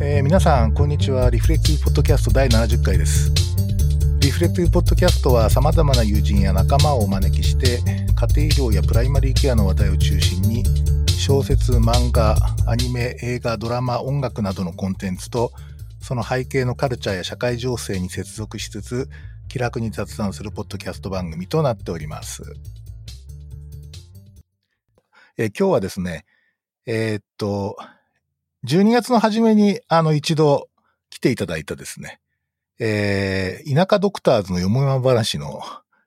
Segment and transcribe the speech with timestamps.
[0.00, 1.28] えー皆さん、こんにちは。
[1.28, 3.32] リフレクティブポッドキャスト第70回です。
[4.20, 7.80] リフレクティブポッドキャストは様々な友人や仲間をお招きして、
[8.14, 10.62] 家庭医療やプライマリーケアの話題を中心に、
[11.08, 12.36] 小説、漫画、
[12.68, 15.50] アニメ、映画、ドラマ、音楽などのコンテンツと、
[16.00, 19.08] その背景のカルチャーや社会情勢に接続しつつ、
[19.48, 22.44] 気楽に雑談するポッドキャスト番組となっております。
[25.36, 26.24] えー今日はですね、
[26.86, 27.76] えーっと、
[28.68, 30.68] 12月の初めに、あの、一度
[31.08, 32.20] 来ていただいたですね、
[32.78, 35.62] えー、田舎ドクターズのよもやま話の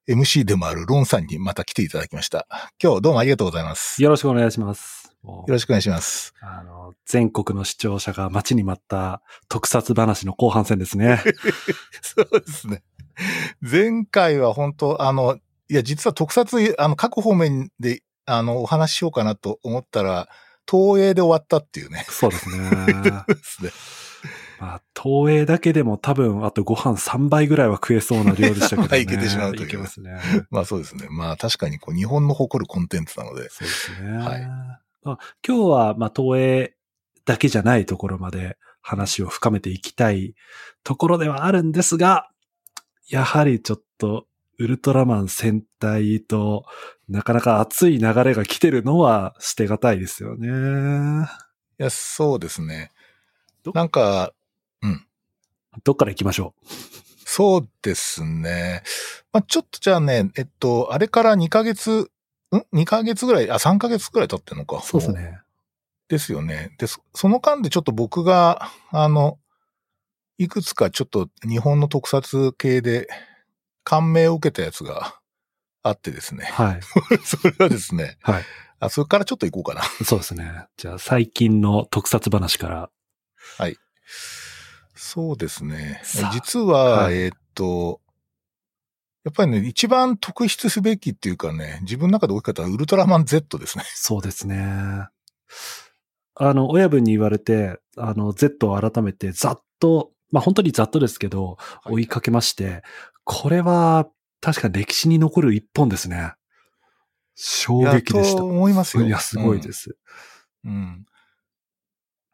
[0.08, 2.46] MC でもあるロンさんにまた来ていただきました。
[2.82, 4.02] 今日どうもありがとうございます。
[4.02, 5.16] よよろしくお願いします。
[5.24, 6.34] もうろしくお願いします。
[6.40, 11.20] あの全国の視聴者が待ちに待った特撮話の後半戦ですね。
[12.02, 12.84] そうですね。
[13.62, 15.38] 前回は本当、あの、
[15.70, 20.30] いや、実は特撮、あの、各方面で、あの、お話ししようかなと思ったら、
[20.70, 22.06] 東映で終わったっていうね。
[22.10, 22.58] そうですね。
[23.28, 23.72] ですね。
[24.60, 29.00] まあ、東映だけでも多分あとご飯3倍ぐらいは食えそうな量でしたけどね。
[29.02, 30.20] いけてしまうといういけますね。
[30.52, 31.08] まあそうですね。
[31.10, 33.50] まあ確かにこう、日本の誇るコンテンツなので。
[33.50, 34.18] そうですね。
[34.18, 34.42] はい
[35.04, 36.76] まあ、今日は、まあ、東映
[37.26, 40.36] だけじゃないところまで話を深めていきたい
[40.84, 42.30] ところではあるんですが、
[43.10, 44.28] やはりちょっと、
[44.60, 46.66] ウルトラマン戦隊と、
[47.10, 51.28] なかなか熱い流れが来てるのは捨てがたいですよね。
[51.80, 52.92] いや、そうですね
[53.64, 53.72] ど。
[53.74, 54.34] なんか、
[55.84, 56.54] どっから行きましょ
[57.26, 58.84] そうですね。
[59.32, 62.12] まあちょっとじゃあね、えっと、あれから2ヶ月、
[62.52, 64.78] ん ?2 ヶ月ぐらい、あ、3ヶ月ぐらい経ってんのか。
[64.78, 64.82] う。
[64.82, 65.40] そうですもね。
[66.10, 66.76] ですよね。
[66.78, 69.40] で、そその間でちょっと僕が、あの、
[70.38, 73.08] いくつかちょっと日本の特撮系で
[73.84, 75.21] 感銘を受けたやつが
[75.84, 76.46] あってですね。
[76.46, 76.80] はい。
[77.24, 78.44] それはですね、はい。
[78.80, 79.84] あ、それからちょっと行こうかな。
[80.06, 80.66] そうですね。
[80.78, 82.90] じゃあ、最近の特撮話から。
[84.96, 86.02] そうですね。
[86.32, 88.02] 実は、はいえーっと、
[89.24, 93.84] やっぱりね、一番特筆すべきっていうかね、自分の中で大きかったのはウルトラマン Z ですね。
[93.94, 95.08] そうですね。
[96.36, 102.84] あの、親分に言われて、あの、Z を改めてざっと、まあ本当にざっとですけど、はい追いかけまして、
[103.24, 104.08] これは
[104.42, 106.34] 確か歴史に残る一本ですね。
[107.36, 108.40] 衝撃でした。
[108.40, 109.96] と思いますよいや、すごいです。
[110.66, 111.06] うん。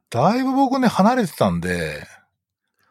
[0.10, 2.08] だいぶ僕ね、離れてたんで、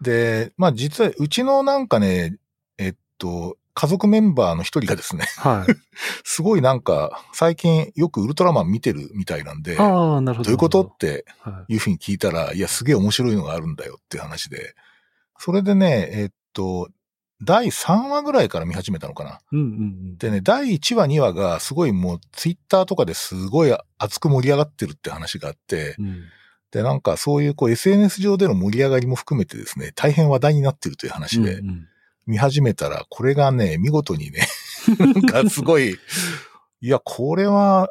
[0.00, 2.36] で、まあ実は、うちのなんかね、
[2.78, 5.74] えっと、家族メンバーの一人がですね、はい。
[6.24, 10.50] すごいなんか、最近よくウルトラマン見てるみたいなんで、どああ、なるほど。
[10.50, 10.82] ういうこと？
[10.82, 11.24] って
[11.68, 14.74] いいうふうに聞いたら、いや、すげえ面白いのがあるんだよっていう話で、
[15.38, 16.88] それでね、えっと、
[17.42, 19.40] 第3話ぐらいから見始めたのかな。
[19.52, 19.68] うんうんう
[20.14, 20.18] ん。
[20.18, 26.24] でね、第1話、2話がすごいもうツイッターとかですごい熱く盛り上がってるって話があって、うん
[26.72, 31.88] で、なんかそういうこう SNS 上での盛り上がりも含めてですね、大変話題になってるという話で、うんうん
[32.26, 34.48] 見始めたら、これがね、見事にね、
[34.98, 35.06] な
[35.42, 35.96] んかすごい、
[36.80, 37.88] いや、これは、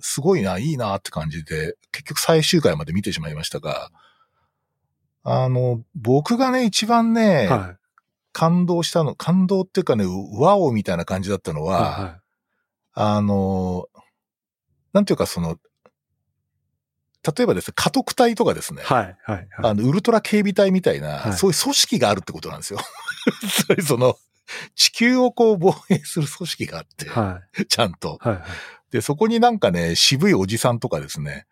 [0.00, 3.90] すごいな、いいなって感じで、結局最終回まで見てしまいましたが、
[5.22, 7.81] あの、僕がね、一番ね、はい。
[8.32, 10.04] 感動したの、感動っていうかね、
[10.34, 12.20] ワオみたいな感じだったのは、は
[12.94, 13.86] あの、
[14.92, 15.56] なんていうかその、
[17.36, 19.16] 例えばですね、家督隊とかですね、いはい。
[19.22, 19.36] はい。
[19.36, 19.48] はい。
[19.58, 22.80] あの、ウルトラ警備隊みたいな、はいそういう組織があるってことなんですよ。
[23.48, 24.16] つまりその、
[24.74, 27.66] 地球をこう防衛する組織があって、はい。
[27.66, 28.18] ちゃんと。
[28.20, 28.34] はい。
[28.34, 28.42] はい。
[28.90, 31.46] で、そこになんかね、渋いおじさんとかですね、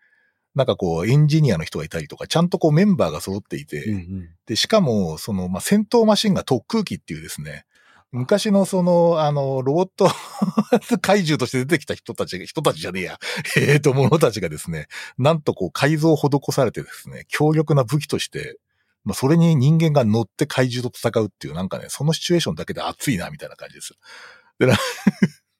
[0.55, 7.65] なんかこう、エンジニアの人がいたりとか、ちゃんとこうメンバーが揃っていて、うんうんで、しかも、その、まあ、戦闘マシンが特空機っていうですね、
[8.11, 10.09] 昔のその、あの、ロボット
[10.99, 13.19] 怪獣として出てきた人たちが、人たちじゃねえや、
[13.55, 18.59] ええと、者たちがですね、なんとこう改造を施されてですね、強力な武器として、
[19.05, 23.93] まあ、それに人間が乗って怪獣と戦うっていう、なんかね、そのシチュエーションだけで熱いな、みたいな感じです。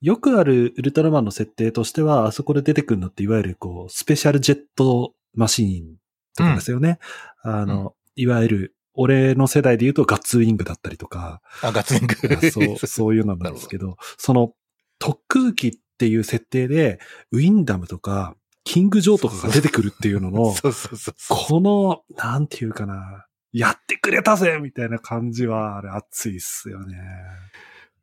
[0.02, 5.98] よくあるウルトラマンの設定としては、あそこで出てくるのって、いわゆるこう、スペシャルジェットマシーン
[6.36, 7.00] とかですよね。
[7.44, 12.52] あの、いわゆる、俺の世代で言うとガッツウィングだったりとか、あ、ガッツリング。
[12.52, 14.54] そう、 そういうのなんですけど、その
[15.00, 17.00] 特空機っていう設定で、
[17.32, 20.54] ウィンダムとか、キングジョーとかが出てくるっていうのの。
[21.30, 26.98] この、なんていうかな、やってくれたぜみたいな感じは、あれ熱いっすよね。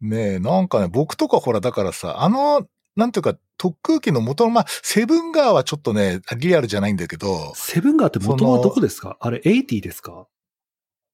[0.01, 2.67] ねえ、なんかね、僕とかほら、だからさ、あの、
[2.97, 9.17] なんていうか、特空機の元の、まあ、セブンガーはちょっとね、リアルじゃないんだけど、セブンガーって元はどこですか？
[9.21, 10.27] あれ、80ですか？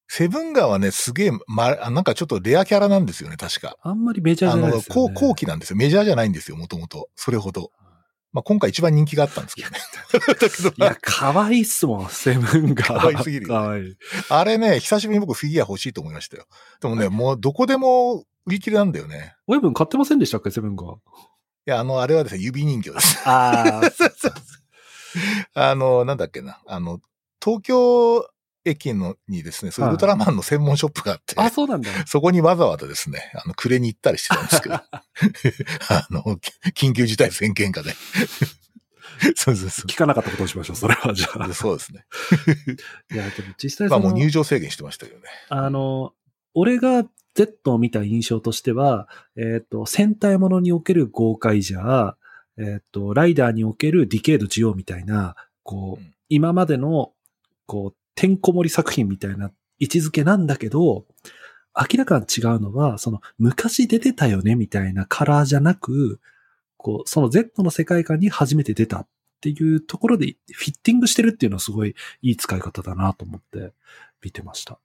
[0.09, 3.77] セブンガーはね、すげえ、ま、あなんかちょっとレアキャラなんですよね、確か。
[3.83, 5.15] あんまりメジャーあの、じゃないですよね。
[5.15, 5.77] 後後期なんですよ。
[5.77, 7.09] メジャーじゃないんですよ、もともと。
[7.17, 7.71] それほど。
[8.33, 9.79] まあ、今回一番人気があったんですけどね。
[10.77, 12.85] いや、可愛いっすもん、セブンが。
[12.85, 13.97] 可愛すぎるよね可愛い。
[14.29, 16.47] あれね、久しぶりに僕フィギュア欲しいと思いましたよ。
[16.81, 19.35] でもね、もうどこでも売り切れなんだよね。
[19.47, 20.85] 親分買ってませんでしたっけ、セブンが。
[20.85, 20.97] い
[21.67, 23.29] や、あの、あれはですね、指人形です。
[23.29, 23.91] ああ、
[25.71, 26.61] あの、なんだっけな。
[26.67, 27.01] あの、
[27.43, 28.29] 東京
[28.65, 31.91] 駅のにですね、そういうウルトラマンの専門ショップがあって、あ、そうなんだ。
[32.07, 36.23] そこにわざわざですね、あの、くれに行ったりしてたんですけど、 あの、
[36.75, 37.95] 緊急事態宣言下で。
[39.37, 41.55] そうそうそ聞かなかったことをしましょう、それは、じゃあう。。
[41.55, 42.05] そうですね。
[43.13, 45.25] いや、でも実際まあもう入場制限してましたけどね。
[45.49, 46.13] あの、
[46.55, 52.17] 俺が Z を見た印象としては、えっ、と、戦隊ものにおける豪快じゃ、
[52.59, 57.13] えっ、と、ライダーにおけるディケード・ジオみたいな、こう、うん今までの、
[57.67, 61.05] こう、てんこ盛り作品みたいな位置づけなんだけど、
[61.77, 66.21] 明らかに違うのは、その、昔出てたよねみたいなカラーじゃなく、
[66.77, 69.07] こう、その Z の世界観に初めて出たっ
[69.41, 73.73] ていうところでフィッティングしてるっていうのはすごいいい使い方だなと思って
[74.23, 74.79] 見てました。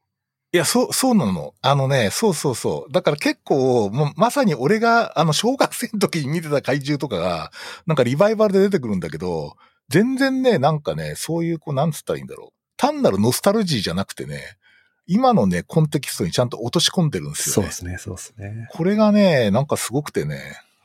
[0.51, 1.53] いや、そう、そうなの。
[1.61, 2.91] あのね、そうそうそう。
[2.91, 7.51] だから結構、もうまさに俺が、あの、小学生の時に見てた怪獣とかが、
[7.85, 9.57] なんかリバイバルで出てくるんだけど、
[9.89, 12.53] 全然ね、なんかね、そういう、こう、なんつったらいいんだろう。
[12.77, 14.57] 単なるノスタルジーじゃなくてね、
[15.05, 17.53] 今のね、コンテキストにちゃんと落とし込んでるんですよね。
[17.55, 18.67] そうですね、そうですね。
[18.71, 20.39] これがね、なんかすごくてね、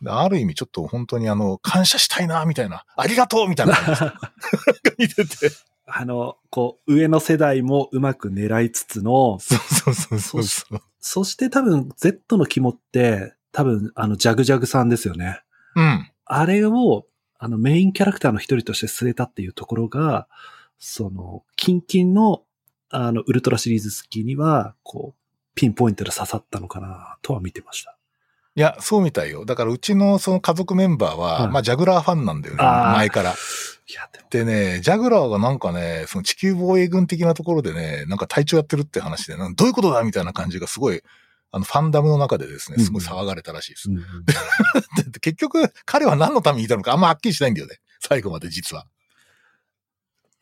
[0.06, 5.50] ある意味ちょっと本当にあの、感謝したいな、みたいな、ありがとうみたいな感じで 見てて。
[5.86, 15.40] あの、こう、上の世代もうまく狙いつつの、そうそうそうそうそして多分 Z の肝って、多分あの、ジャグジャグさんですよね。
[15.76, 16.10] うん。
[16.24, 17.06] あれを、
[17.38, 20.26] あの、メインキャラクターの一人として据えたっていうところが、
[20.78, 22.44] その、キンキンの、
[22.90, 25.20] あの、ウルトラシリーズ好きには、こう、
[25.54, 27.98] ピンポイントで刺さったのかな、とは見てました。
[28.56, 29.44] いや、そうみたいよ。
[29.44, 33.30] だからうちのその家族メンバーは、はいまあジャグラーファンなんだよね、前から。
[33.32, 41.02] いや、でも、でね、ジャグラーがなんかね、その地球防衛軍的なところでね、なんか隊長やってるって話で、なんどういうことだみたいな感じがすごい、
[41.50, 43.90] あの、ファンダムの中でですね、すごい騒がれたらしいです。
[43.90, 44.04] うんうん
[45.10, 47.78] で結局、彼は何のためにいたのかあんまはっきりしないんだよね。
[48.00, 48.86] 最後まで実は。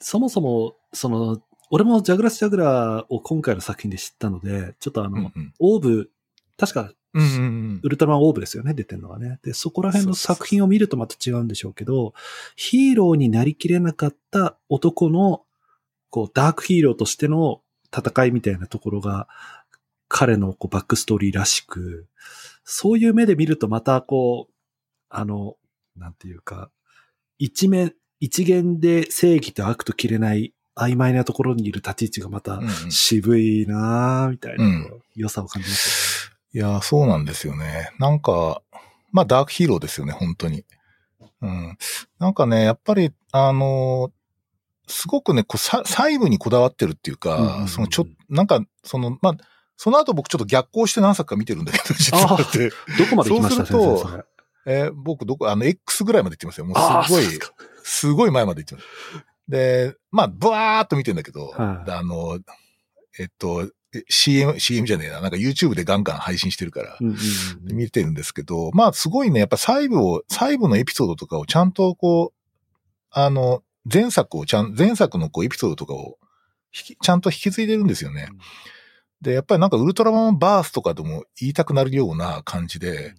[0.00, 5.54] そもそも、その、俺もジャグラス・ジャグラーを今回の作品で知ったので、ちょっとあの、うんうん。
[5.58, 6.10] オーブ、
[6.58, 7.42] 確かうんうんう
[7.74, 7.80] ん。
[7.82, 9.38] ウルトラマンオーブですよね、出てるのがね。
[9.42, 12.14] で、そこら辺の作品を見るとまた違うんでしょうけど、
[12.56, 15.42] ヒーローになりきれなかった男の、
[16.10, 17.60] こう、ダークヒーローとしての
[17.94, 19.28] 戦いみたいなところが、
[20.08, 22.06] 彼のこうバックストーリーらしく、
[22.64, 24.52] そういう目で見るとまたこう、
[25.08, 25.56] あの、
[25.96, 26.70] なんていうか、
[27.38, 32.60] 一面、一元で正義と悪と切れない曖昧なところにいる立ち位置がまた
[32.90, 35.02] 渋いなぁ、みたいな、うん。
[35.16, 36.21] 良さを感じます
[36.54, 37.90] いや、そうなんですよね。
[37.98, 38.62] なんか、
[39.10, 40.64] まあ、ダークヒーローですよね、本当に。
[41.40, 41.76] うん。
[42.18, 44.12] なんかね、やっぱり、あのー
[44.88, 49.36] すごくね、こう、さ細部にこだわってるっていうか、うんそのちょ、なんか、その、まあ、
[49.76, 52.64] その後僕ちょっと逆行して何作か見てるんだけど、実はって。
[52.64, 52.70] よ。
[52.98, 54.24] どこまで行きましたそうすると。
[54.66, 56.66] えー僕どこ、あの、X ぐらいまで行ってますよ。
[56.66, 57.24] もうすごい
[57.84, 58.86] す、ごい前まで行ってます。
[59.48, 62.38] で、まあ、ブワーっと見てんだけど、はいあの、
[63.18, 63.68] えっと、え
[64.08, 65.20] CM、CM じゃねえな。
[65.20, 66.98] なんか YouTube でガンガン配信してるから、
[67.62, 72.38] 見てるんですけど、まあすごいね、やっぱ細部を、細部のエピソードとかをちゃんとこう、
[73.10, 73.62] あの、
[73.92, 76.18] 前作をちゃん、前作のこうエピソードとかを
[76.72, 78.28] ちゃんと引き継いでるんですよね。
[79.20, 83.14] で、やっぱりなんかウルトラマンバースとかでも言いたくなるような感じで、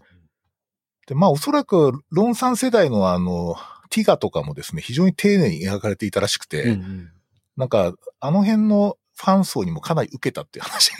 [1.07, 3.55] で、まあおそらくロンさん世代のあの、
[3.89, 7.11] ティガとかもですね、非常に丁寧に描かれていたらしくて、うんうん。
[7.57, 10.91] なんか、あの辺のファン層にもかなり受けたっていう話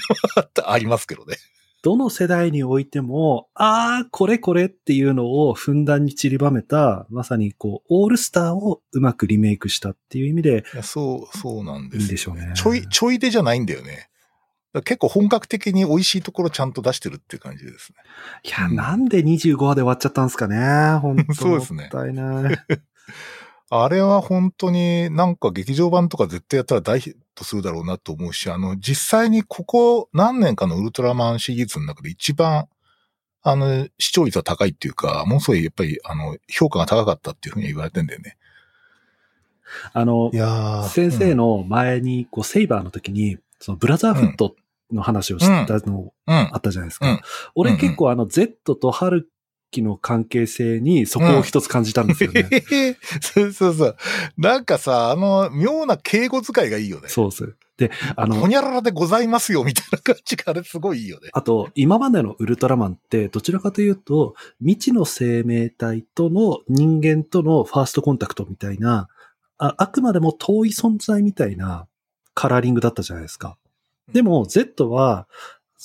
[0.56, 1.38] がありますけどね。
[1.84, 14.10] どの世代においても、ああ、これこれっていうのをふんだんに散りばめた、まさにこう、オールスターをうまくリメイクしたっていう意味で、いや、そう、そうなんですよ、いいでしょうねちょい、ちょいでじゃないんだよね。
[14.82, 17.98] 結構本格的に美味しいところちゃんと出してるっていう感じですね。
[18.44, 20.98] いや、うんなんで25話で終わっちゃったんですかね。
[21.00, 22.58] 本 当そうですねもったいない。
[23.70, 27.00] あれは本当になんか劇場版とか絶対やったら大
[27.34, 32.68] ヒットするだろうなと思うし、あの、実際にここ何年かのウルトラマンシリーズの中で一番、
[33.42, 38.38] あの、視聴率は高いっていうか、ものすごいやっぱり、あの、評価が高かったっていうふうに言われてんだよね。
[39.92, 44.56] あのい、やー先生、の前に、こう、セイバーの時に、そのブラザーフット
[44.92, 47.10] の話をしたのあったじゃないですか。
[47.10, 47.22] うん。
[47.56, 49.30] 俺結構あの、Z と春
[49.74, 52.48] 樹の関係性にそこを一つ感じたんですよね。
[53.22, 53.96] そうそうそう。
[54.38, 57.10] なんかさ、あの、妙な敬語使いがいいよね。
[57.10, 57.56] そうです。
[57.78, 61.30] で、あのほ、にゃららでございますよ、みたいな感じがあれすごいいいよね。
[61.34, 69.08] あと、今までのウルトラマンって、どちらかというと、未知の生命体との人間とのファーストコンタクトみたいな、
[69.58, 71.88] ああくまでも遠い存在みたいな
[72.34, 73.58] カラーリングだったじゃないですか。
[74.12, 75.28] でも、Z は、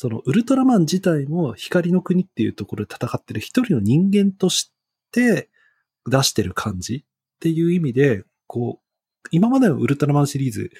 [0.01, 4.73] そのウルトラマン自体も光の国っていうところで戦ってる一人の人間とし
[5.11, 5.49] て
[6.07, 10.71] 出してる感じっていう意味で、こう、今までのウルトラマンシリーズ、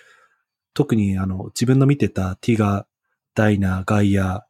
[0.73, 2.87] 特にあの、自分の見てたティガ、
[3.35, 4.47] ダイナ、ガイア、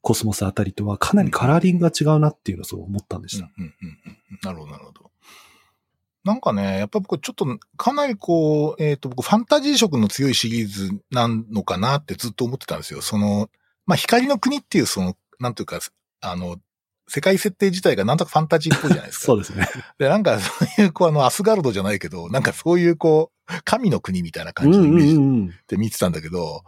[0.00, 3.50] コスモスあたりとはかなりカラーリングが違うなっていうのをそう思ったんでした。
[3.58, 3.88] うんうんうん
[4.30, 5.10] うんなるほど、なるほど。
[6.22, 13.02] なんかね、やっぱ僕ちょっとかなりこう、えっ、と、僕ファンタジー色の強いシリーズなのかなってずっと思ってたんですよ。
[13.02, 13.50] その、
[13.86, 15.80] まあ、光の国っていうその、なんていうか、
[16.20, 16.56] あの、
[17.06, 19.24] 世界設定自体がなんとかファンタジーっぽいじゃないですか。
[19.26, 19.68] そうですね。
[19.98, 25.48] で、なんかそういう、こう、あの、アスガルドじゃないけど、なんかそういう、こう、神の国みたいな感じのイメージん。
[25.68, 26.64] で見てたんだけど、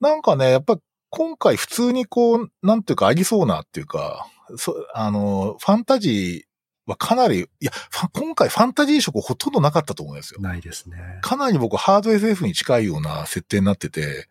[0.00, 0.78] なんかね、やっぱ
[1.10, 7.72] 今回普通にこう、なんていうかありそうなっていうか、そあの、ファンタジーはかなり、いや、
[8.12, 10.40] 今回ファンタジー色ほとんどなかったと思うんですよ。
[10.40, 11.18] ないですね。
[11.22, 14.28] かなり僕ハード SF に近いような設定になってて、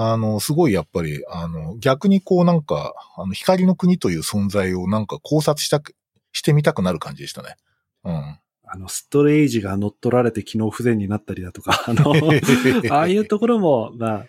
[0.00, 5.94] あの、すごいやっぱり、あの、逆にこうなんか、あの、光の国という存在をなんか考察したく、
[6.32, 7.56] してみたくなる感じでしたね。
[8.04, 8.38] うん。
[8.70, 12.12] あの、ストレージが乗っ取られて機能不全になったりだとか、あの、
[12.94, 14.26] ああいうところも、まあ、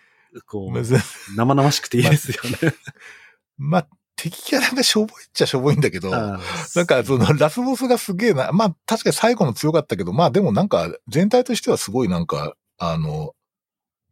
[0.48, 2.74] こう、生々しくていいですよね。
[3.58, 6.40] まあ、敵キャラがしょぼいっちゃしょぼいんだけど、あ
[6.76, 13.34] なんかそのラスボスがすげえな、まあ確かに最後の強かったけど、まあでもなんか全体としてはすごいなんか、あの、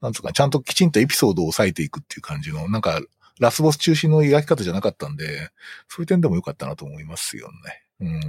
[0.01, 3.01] なんつうか、ちゃんときちんとエピソードを抑えていくっていう感じの、なんか、
[3.39, 5.51] ラスボス中心の描き方じゃなかったんで、
[5.87, 7.83] そういう点でも良かったなと思いますよね。
[7.99, 8.21] うん。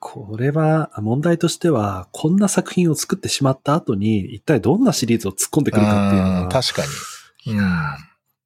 [0.00, 6.82] これは、問題としては、こんな作品を作ってしまった後に、一体どんなシリーズを突っ込んでくるかっていうのうんは、確か
[7.46, 7.52] に。
[7.54, 7.68] うん。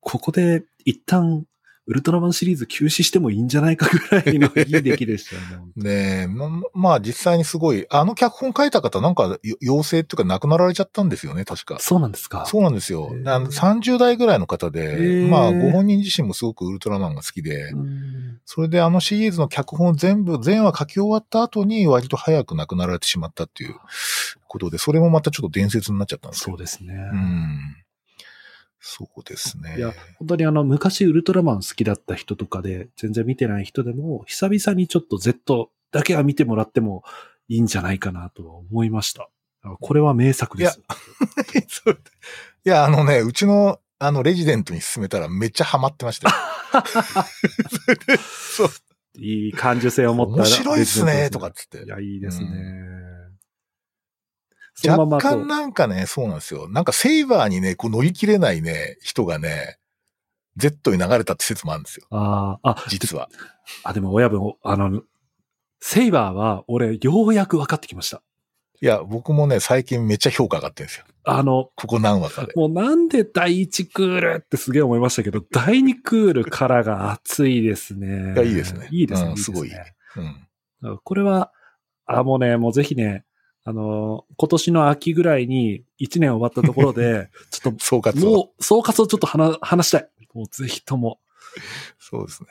[0.00, 1.44] ここで一旦、
[1.86, 5.72] ウルトラマンシリーズ休止してもいいんじゃないかぐらいの いい出来でしたよね。
[5.76, 11.78] ねえ、ま、まあ実際にすごい、あの脚本書いた方なんかよ陽性っていうか亡くなられちゃったんですよね、確か。
[11.80, 12.46] そうなんですか。
[12.46, 18.12] そうなんですよあの30代ぐらいの方へで、ーまあご本人自身もすごくウルトラマンが好きで、うん
[18.44, 23.76] それであのシリーズの脚本を全部、全話書き終わった後に割と早く亡くなられてしまったっていう
[24.48, 26.56] ことで、それもまたちょっと伝説になっちゃったんですよ。
[26.56, 26.94] そうですね。
[26.94, 27.76] うん。
[28.84, 29.76] そうですね。
[29.78, 37.04] いや、本当にあの、昔ウルトラマン好きだった人とかで、全然見てない人でも、久々にちょっと Z だけは見てもらっても
[37.48, 39.28] いいんじゃないかなとは思いました。
[39.80, 40.82] これは名作です。
[41.68, 41.98] そう
[42.64, 46.34] いや、あのね、うちの、あの、レジデントに勧めたらめっちゃハマってましたよ。
[49.18, 50.42] いい感受性を持った。
[50.42, 51.86] 面白いっすね、とかっつってい。
[51.86, 52.46] や、いいですね。
[52.46, 53.11] う
[54.88, 56.68] 若干なんかね、そうなんですよ。
[56.68, 59.78] なんかセイバーにね、こう乗り切れないね、人がね、
[60.56, 62.06] Z に流れたって説もあるんですよ。
[62.10, 63.28] ああ、あ、実は。
[63.84, 65.02] あ、でも親分、あの、
[65.80, 68.22] セイバーは俺、ようやく分かってきました。
[68.80, 71.04] いや、僕もね、最近めっちゃ評価上がってるんですよ。
[71.24, 72.52] あの、ここ何話かで。
[72.56, 78.34] もうなんで第1クールってすげえ思いましたけど、第2クールからが熱いですね。
[78.34, 79.30] いやいいですねいいですね。
[79.30, 79.70] うんすごい
[80.82, 80.98] うん。
[81.04, 81.52] これは、
[82.06, 83.24] あ、もうね、もうぜひね、
[83.64, 88.18] あのー今年の秋ぐらいに1年終わったところで、 ちょっ総括。
[88.24, 90.08] もう、総括をちょっと話、話したい。
[90.34, 91.20] もうぜひとも。
[92.00, 92.48] そうですね。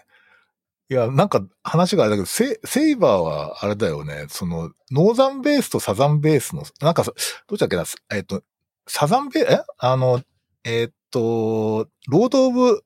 [0.89, 7.13] いや、なんか話があれだけど、セセイバーはあれだよね、その、ノーザンベースとサザンベースの、なんかさ、
[7.47, 8.43] どっちだっけな、えっと、
[8.87, 9.63] サザンベース、え？
[9.77, 10.21] あの、
[10.65, 12.83] えっと、ロード・オブ、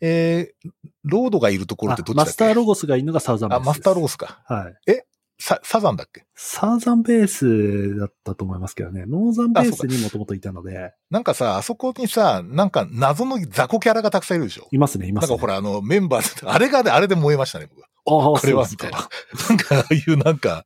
[0.00, 0.70] えー、
[1.04, 2.24] ロードがいるところってどっちだっけ？
[2.24, 3.68] あマスターロゴスがいるのがサウザンベーあ、スです。
[3.68, 4.42] マスターロゴスか。
[4.46, 5.04] はい。
[5.42, 6.24] サ、サザンだっけ？
[6.36, 9.06] サウザンベースだったと思いますけどね。
[9.06, 14.68] ノーザンベースにもともといたので、なんかさ、あそこにさ、なんか謎の雑魚キャラがたくさんいるでしょ？
[14.70, 15.28] いますね、いますね。
[15.30, 17.88] なんかほら、あの、メンバーで、 あれがね、あれで燃えましたね、僕は。
[18.06, 19.08] ああ、これはそうですか
[19.50, 20.64] なんか、ああいうなんか、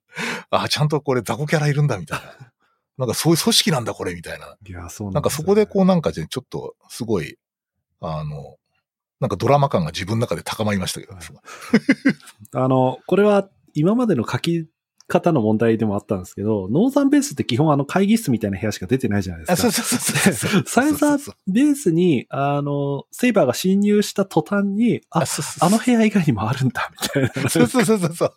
[0.51, 2.53] あ、ちゃんとこれ雑魚キャラいるんだ、みたいな。
[2.99, 4.57] なんかそういう組織なんだ、これ、みたいな。
[4.67, 7.39] いや、そうなんかそこでこうなんかねちょっと、すごい、
[8.01, 8.57] あの、
[9.21, 11.25] なんかドラマ感が自分の中で高まりましたけど、はい
[12.53, 14.67] あの、これは今までの書き
[15.09, 19.73] 方の問題でもあったんですけど、ノーザンベースって基本あの会議室みたいな部屋しか出てないじゃないであ、すか。
[19.73, 20.65] そうそうそう。
[20.67, 27.49] サイザーベースに、あの、セイバーが侵入した途端に、あ、そうそうそうあの部屋以外にもあるんだ、みたいな。
[27.49, 28.31] そうそうそうそうそう。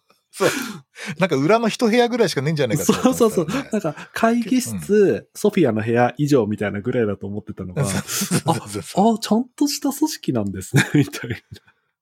[1.17, 3.63] なんか裏の一部屋ぐらいしかねえんじゃないかと思そうそうそう。
[3.71, 11.37] なんか、会議室、ソフィアの部屋以上みたいなぐらいだと思ってたのが、そうそうそうそうあ、ちゃんとした組織なんですね、みたいな。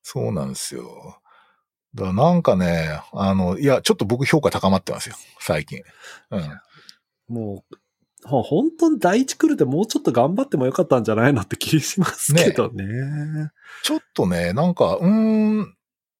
[0.04, 1.20] そうなんですよ。
[1.98, 5.82] だからなんかね、あの、いや、ちょっと僕評価高まってますよ、最近。
[6.30, 6.60] うん。
[7.28, 7.76] もう、
[8.28, 12.86] ほ本当に第一クールでもうちょっと頑張ってもよかったんじゃないのって気しますけどね。
[13.84, 15.76] ちょっとね、なんか、うーん、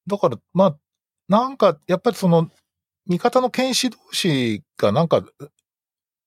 [0.08, 0.78] だから、まあ、
[1.30, 2.50] なんか、やっぱりその、
[3.08, 5.24] 味方の剣士同士がなんか、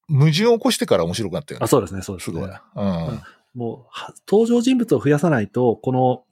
[0.08, 1.64] 矛盾を起こしてから面白くなったよね。
[1.64, 2.40] あ、そうですね、そうですね。
[2.40, 2.50] すごい。
[2.50, 3.22] うん。
[3.54, 6.24] もうは、登場人物を増やさないと、この、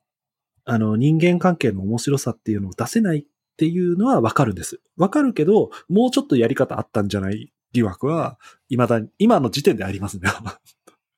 [0.68, 3.24] あの、人間関係の面白さっていうのを出せないっ
[3.56, 4.80] ていうのはわかるんです。
[4.98, 10.28] わかるけど、もうちょっとやり方あったんじゃない疑惑は、未だに、今の時点でありますね。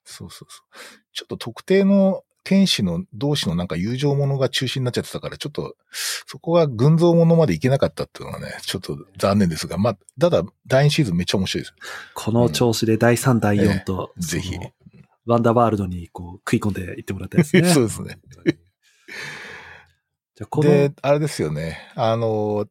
[0.05, 0.77] そうそうそう。
[1.13, 11.75] ちょっと特定の剣士の同士のなんか友情ものが中心になっちゃってたから、ちょっと、そこが群像ものまでいけなかったっていうのはね、ちょっと残念ですが、まあ、ただ、第2シーズンめっちゃ面白いです。
[12.15, 14.57] この調子で第3、第4と、ええぜひ
[15.27, 17.69] ワンダーワールドにこう食い込んでいってもらいたいですね。
[17.73, 18.19] そうですね。
[20.41, 21.79] じゃあこの、で、あれですよね。
[21.97, 22.67] あの、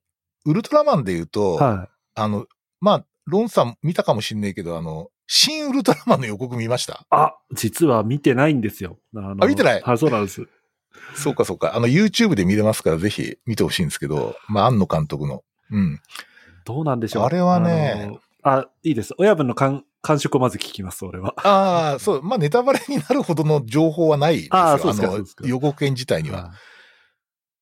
[0.46, 2.48] ウルトラマンで言うと、はあの、
[2.82, 6.94] まあ、ロンさん見たかもしんないけど、あの、新ウルトラマンの予告見ました？
[6.94, 6.98] い。
[7.12, 8.98] あ、実は見てないんですよ。
[9.16, 9.82] あ見てない？
[9.82, 10.48] はい、そうなんです。
[11.14, 11.76] そうかそうか。
[11.76, 15.44] あの、YouTube で見れますから、ぜひ見てほしいんですけど、まあ、庵野監督の。
[15.70, 16.02] うん。
[16.66, 17.24] どうなんでしょう。
[17.26, 19.14] あれはねあの、あ、いいです。
[19.20, 21.36] 親分の感感触をまず聞きます、俺は。
[21.38, 24.50] ああ、そう、まあ、ネタバレになるほどの情報はないですよ。
[24.58, 26.52] あーそうですかのそうですか予告編自体には。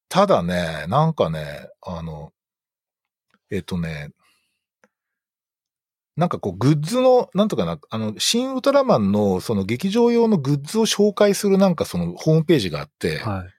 [0.10, 2.32] ただね、なんかね、あの、
[3.52, 4.12] えっとね、
[6.16, 13.54] なんかこう、グッズの、なんとかな、あの、新ウルトラマンの、その劇場用のグッズを紹介するなんかそのホームページがあって、はい。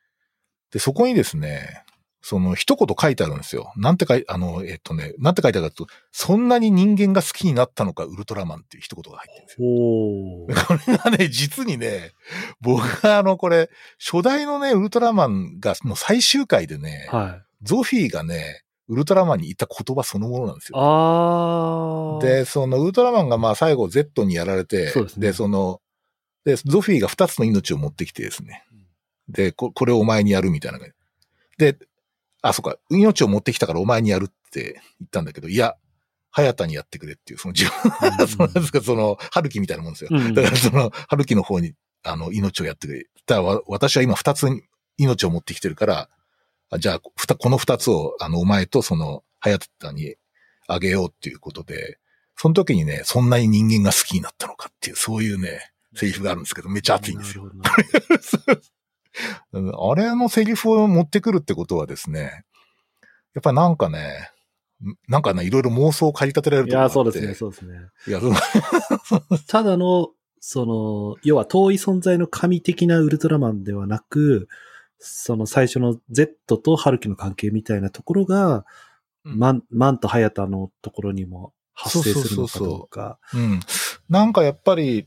[0.72, 1.84] で、そこにですね、
[2.20, 3.72] その一言書いてあるんですよ。
[3.76, 10.78] なんて書い、あの、えっとね、なんて書いてあるかとそんなに人間が好きになったのか、ウルトラマンっていう一言が入ってるんですよ。
[10.78, 12.12] これがね、実にね、
[12.60, 17.42] 僕があの、これ、初代のね、ウルトラマンが、の最終回でね、はい。
[17.62, 20.78] ゾフィーがね、ウルトラマンに言った言葉そのものなんですよ。
[20.78, 22.22] あー。
[22.22, 25.80] で、そのウルトラマンがまあ最後 Z にやられて、そうですねその、
[26.44, 28.64] で、ゾフィーが2つの命を持ってきてですね。
[29.28, 30.94] で、ここれをお前にやるみたいな感じ。
[31.58, 31.78] で、
[32.42, 35.76] あ、そっか、命を持ってきたからお前にやるって言ったんだけど、いや、
[36.30, 40.10] 早田にやってくれっていう、その自分、 その、なんですか、その、春樹みたいなもんですよ。
[40.12, 43.06] うんだからその、春樹の方に、あの、命をやってくれ。
[43.26, 44.46] だからわ私は今二つ
[44.96, 46.08] 命を持ってきてるから、
[46.70, 50.16] あじゃあ、ふたこの二つを、あの、お前とその、早田に
[50.66, 51.98] あげようっていうことで、
[52.36, 57.50] その時にね、そんなに人間が好きになったのかっていう、そういうね、セリフがあるんですけど、めっちゃ熱いんですよ。
[59.52, 62.44] あれのセリフを持ってくるってことはですね、
[63.34, 64.30] やっぱなんかね、
[65.08, 67.88] なんかね、いろいろ妄想を駆り立てられるいところがあってや、そうですね、そうですね。
[68.06, 68.28] いや、そ
[69.16, 74.48] う ただの、その、要は遠い存在の神的なウルトラマンではなく、
[74.98, 78.64] その最初の Z とハルキの関係みたいなところが、
[79.24, 83.18] うんマン、マンとハヤタのところにも発生するのかどうか。
[83.34, 83.60] うん。
[84.08, 85.06] なんかやっぱり、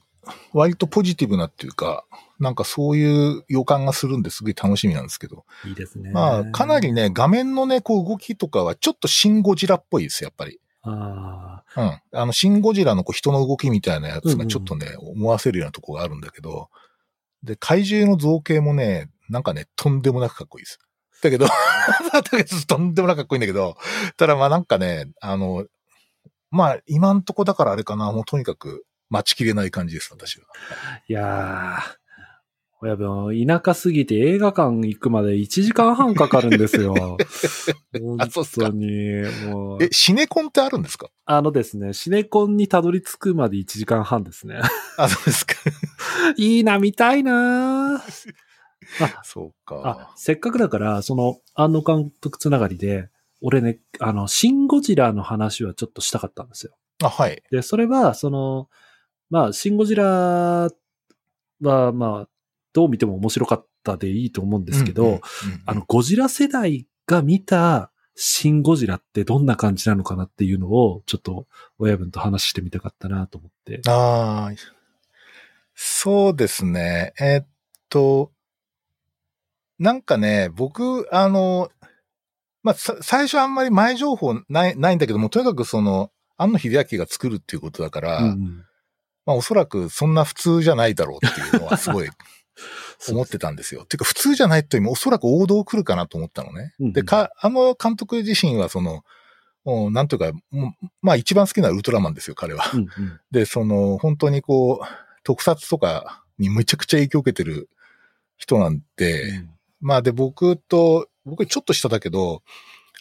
[0.53, 2.05] 割とポジティブなっていうか、
[2.41, 5.45] なんかそういう予感がするんですげえ楽しみなんですけど。
[5.63, 6.09] いいですね。
[6.09, 10.59] まあ、かなりね、画面のね、こう動きとかはちょっとシンゴジラっぽいです、やっぱり。
[10.81, 12.01] あうん。
[12.11, 16.69] あの、シンゴジラのこう人の動きみたいなやつうんうんがちょっとね、思わせるようなとこがあるんだけど、
[17.43, 20.79] で、怪獣の造形もね、なんかね、とんでもなくかっこいいです。
[21.21, 21.45] だけど、
[22.11, 23.77] だけど、とんでもなくかっこいいんだけど、
[24.17, 25.67] ただまあなんかね、あの、
[26.49, 30.47] まあ今んとこだからあれかな、もうとにかく待ちきれない感じです、私は。
[30.95, 31.01] あ。
[31.07, 32.00] いやー。
[32.83, 36.93] 親分、田舎すぎて映画館行くまで1時間半かかるんですよ。
[38.01, 39.89] 本当に、もうえ、。
[39.91, 41.09] シネコンってあるんですか？
[41.25, 44.59] あのですね、シネコンにたどり着くまで1時間半ですね。
[44.97, 45.53] あ、そうですか。
[46.37, 48.01] いいな、見たいな
[49.23, 50.13] そうあか、。
[50.15, 53.09] せっかくだから、その、安野監督つながりで、
[53.41, 56.75] 俺ね、あの、シン・ゴジラの話はちょっとしたかったんですよ。
[57.03, 57.43] あ、はい。
[57.51, 58.69] で、それは、その、
[59.29, 60.03] まあ、シン・ゴジラ
[61.61, 62.27] は、まあ、
[62.73, 65.21] どう見ても面白かったでいいと思うんですけど、うんうんうん
[65.65, 71.47] あの、ゴジラ世代が見たシン・ゴジラってどんな感じなのかなっていうのを、ちょっと
[71.79, 73.81] 親分と話してみたかったなと思って。
[73.87, 74.55] ああ、
[75.73, 77.13] そうですね。
[77.19, 77.47] えっ
[77.89, 78.31] と、
[79.79, 81.71] なんかね、僕、あの、
[82.63, 88.65] まあ、さ最初あんまり前情報ない、ないんだけども、とにかくその、庵野秀明が作るっていうことだから、うん
[89.25, 92.13] まあおそらくそんな普通じゃないだろうっていうのはすごいうん
[93.09, 93.85] 思ってたんですよ。
[93.85, 96.73] ていうか普通じゃないというおそらく王道来るかなと思ったのね。
[96.79, 99.03] うんで、か、あの監督自身はその、
[99.91, 100.31] なんというか、
[101.01, 102.69] まあ一番好きなウルトラマンですよ、彼は。
[102.73, 102.87] うんうん
[103.31, 104.85] で、その、本当にこう、
[105.23, 107.69] 特撮とかにめちゃくちゃ影響を受けてる
[108.37, 109.49] 人なんで、うん
[109.83, 112.43] まあで、僕と、僕ちょっと下だけど、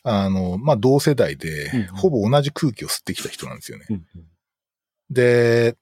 [0.03, 3.87] あの、まあ同世代でほぼ同じ空気を吸ってきた人なんですよね。
[3.91, 4.25] うんうん
[5.11, 5.77] で、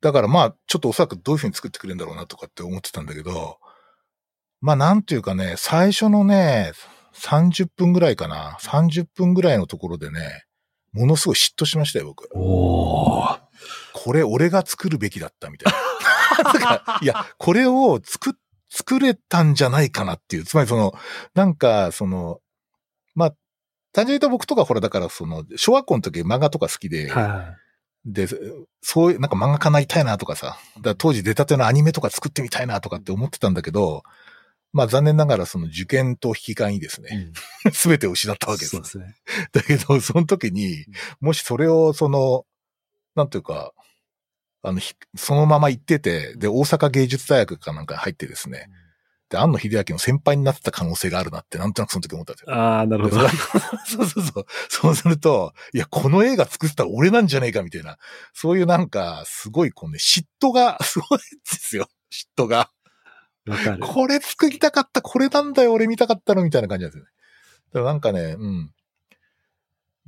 [0.00, 3.58] だからまあ、ちょっとおそらくどういうふうに作ってくれるんだろうなとかって思ってたんだけど、
[4.60, 6.72] まあなんていうかね、最初のね、
[7.14, 10.44] 30分ぐらいかな、30分ぐらいのところでね、
[10.92, 12.28] ものすごい嫉妬しましたよ、僕。
[12.34, 13.38] おー
[13.92, 16.98] これ俺が作るべきだったみたいな。
[17.02, 18.32] いや、これを作っ、
[18.70, 20.44] 作れたんじゃないかなっていう。
[20.44, 20.94] つまりその、
[21.34, 22.40] なんか、その、
[23.14, 23.30] まあ、
[23.92, 27.56] 単純に言うと僕とかほら、だからその、小学校の時漫画とか好きで、は
[28.04, 28.26] で、
[28.80, 34.02] そういう、なんか漫画家なりたいなとかさ、だ当時出たてのアニメとか作ってみたいなとかって思ってたんだけど、
[34.72, 37.04] まあ残念ながらその受験と引き換えにですい。
[37.04, 37.32] ね、
[37.64, 38.82] うん すべてを失ったわけですそう。
[38.82, 39.16] ですね。
[39.52, 40.84] だけど、その時に、
[41.20, 42.44] もしそれをその、
[43.14, 43.72] なんていうか、
[44.62, 48.68] あの、ひそのまま行ってて、で、大阪芸術大学かなんかに入ってですね、
[49.30, 52.54] で、庵野秀明の先輩になってた可能性があるなって、なんとなくその時思ったんですよ。
[52.54, 53.22] ああ、なるほど。
[53.22, 53.28] で
[53.86, 54.46] そうそうそう。
[54.68, 57.98] そうすると、いや、この映画作ったら俺なんじゃねえかみたいな、
[58.32, 61.88] そういうなんか、すごいこうね、嫉妬が、 すごいですよ。
[62.10, 62.70] 嫉妬が。
[63.80, 67.10] これ作りたかった、これなんだよ、俺見たかったの、みたいな感じなんですよね。
[67.72, 68.70] だからなんかね、うん。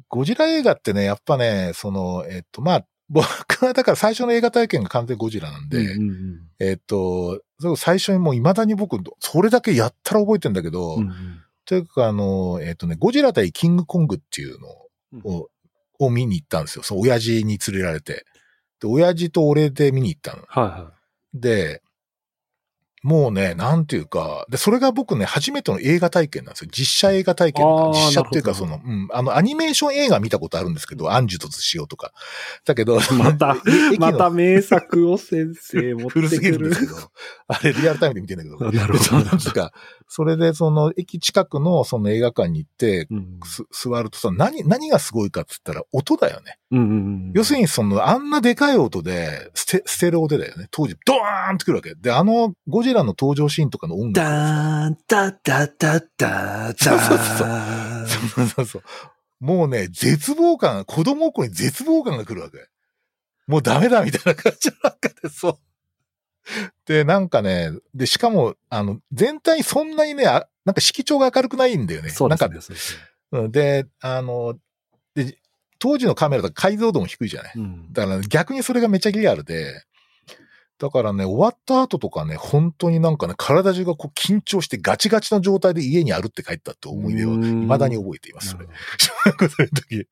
[0.09, 7.43] ゴジラ映画ってね、やっぱね、その、えっと、まあ、僕はだから最初の映画体験が完全ゴジラなんで、うんうんえっと、
[7.77, 14.69] 最初にもう未だに僕、それだけやったら覚えてんだけど、うんうんというか、あの、えっ、とね、ゴジラ対キングコングっていうの
[15.13, 15.49] うんを、
[16.01, 16.83] を見に行ったんですよ。
[16.83, 18.25] その親父に連れられて。
[18.81, 20.43] で、親父と俺で見に行ったの。
[20.49, 20.93] はいは
[21.33, 21.81] で、
[23.03, 26.71] もうね、なんていうか、で、それが僕ね、初めての映画体験なんですよ。
[26.71, 27.65] 実写映画体験。
[27.93, 32.13] 実写っていうか、その、うん、あの、アニメーション映画見たことあるんですけど、アンジュとしようとか。
[32.67, 33.57] だけど、 また
[33.99, 36.87] また名作を先生持って古すぎくるるんですけ。
[36.89, 36.97] ど、
[37.49, 38.57] あれリアルタイムで見てんだけど。
[38.61, 39.73] あなるほどなんか、
[40.13, 46.59] それでその駅近くのその映画館に行って、うんす座るとさ、何、何がすごいかって言ったら音だよね。
[46.73, 46.95] うんうんう
[47.29, 50.67] ん要するにその、あんなでかい音で、ステ、ステレオでだよね。
[50.73, 51.95] 当時、ドーンってくるわけ。
[51.95, 54.15] で、あの、ゴジラの登場シーンとかの音楽。
[54.15, 58.83] ダーン、ダダダダダそうそうそうそうそうそう。
[59.39, 62.59] もうね、絶望感、子供心に絶望感が来るわけ。
[63.47, 65.59] もうダメだみたいな感じの中で、そう。
[66.87, 72.11] で、なんかね、で、しかも、あの、全体そんなにね、あなんか色調が明るくないんだよね。
[72.11, 72.61] そうですね。
[72.61, 72.99] そうですね
[73.33, 74.59] うんで、あの、
[75.15, 75.39] で、
[75.79, 77.53] 当時のカメラと解像度も低いじゃない。
[77.57, 79.85] うんだから逆にそれがめっちゃリアルで、
[80.79, 88.67] だからね、終わった後とかね、本当になんかね、体中がこう緊張してガチガチの状態で家に歩って帰ったって思い出をうん未だに覚えています、それ。
[89.69, 90.07] 時。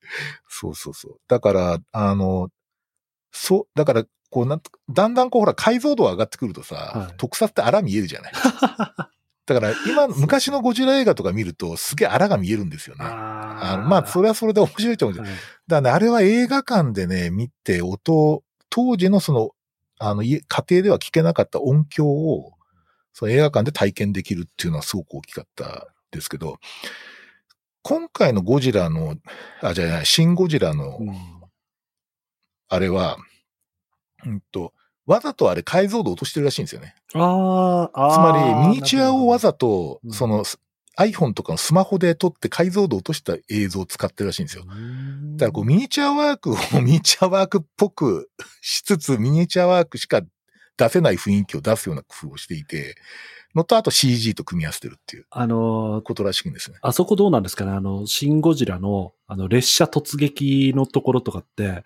[0.47, 1.17] そうそうそう。
[1.27, 2.49] だから、あの、
[3.31, 8.33] そう、だから、こうなだんだんこうほら解像度が上がってくるとさ、はい特撮って荒見えるじゃない。
[9.45, 13.03] だから今、昔のゴジラ映画とか見るとすげえ荒が見えるんですよね。
[13.03, 15.19] ああのまあ、それはそれで面白いと思う。
[15.19, 19.51] はいだからね、あれは映画館でね、見て音を、当時のその、
[19.99, 22.53] あの、家家庭では聞けなかった音響を、
[23.13, 25.69] その映画館で体験できるっていうのはすごく大きかったん
[26.11, 26.57] ですけど、
[27.81, 29.15] 今回のゴジラの、
[29.61, 31.15] あ、じゃない、シンゴジラのう、ん
[32.67, 33.28] あれは、うん
[34.51, 34.73] と、
[35.05, 36.95] わざとあれ解像度落としてるらしいんですよね。
[37.13, 38.13] あーあー。
[38.13, 40.43] つまり、ミニチュアをわざとう、んその、
[40.99, 44.65] iPhone とかのスマホで撮って解像度落とした映像を使ってるらしいんですよ。
[44.67, 48.29] うんだからこうミニチュアワークを ミニチュアワークっぽく
[48.61, 50.21] しつつ、ミニチュアワークしか
[50.77, 52.95] 出せない雰囲気を出すような工夫をしていて、
[53.55, 56.77] のとあと CG と組み合わせてるっていうあのー、ことらしいんですね。
[56.81, 61.83] あそこどうなんですかねあの、シン・ゴジラの、あの、列車突撃のところとかって、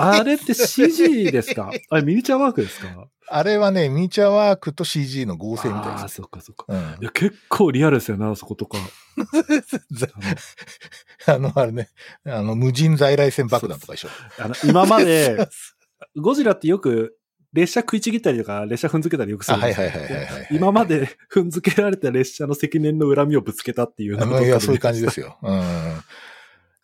[0.00, 1.70] あれって CG ですか？
[1.90, 3.08] あれミニチュアワークですか？
[3.28, 6.14] あれはね、ミニチュアワークと CG の合成みたいああー、です。
[6.16, 6.64] そっかそっか。
[6.68, 8.78] うんいや、結構リアルですよね、あそことか。
[11.26, 11.88] あの、あれね、
[12.24, 14.08] あの、無人在来線爆弾とかでしょ。
[14.38, 15.48] あの今まで、
[16.16, 17.16] ゴジラってよく、
[17.52, 20.48] 列車食いちぎったりとか、列車踏んづけたりよくすあ、るんですよはいはいはいはいはい。
[20.50, 25.38] 今まで踏んづけられた列車の積年の恨みをぶつけたっていうあのいや、そういう感じでですよ。
[25.42, 25.62] うん。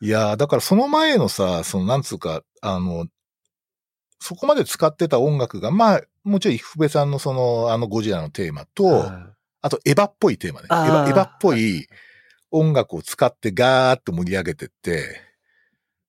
[0.03, 3.07] いや、だからその前のさ、その、なんつうか、あの、
[4.19, 10.67] そこまで使ってた音楽が、まあ、もちろん、伊福部さんのその、あのゴジラのテーマと、はあと、エヴァっぽいテーマね。
[10.71, 11.87] エヴァ、エヴァっぽい
[12.51, 15.21] 音楽を使ってガーッと盛り上げてって、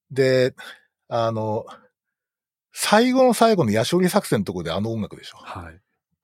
[0.09, 0.55] で、
[1.07, 1.67] あの、
[2.71, 5.37] 最後の最後のヤショリ作戦のところであの音楽でしょ。
[5.37, 5.41] い。
[5.43, 5.79] はい。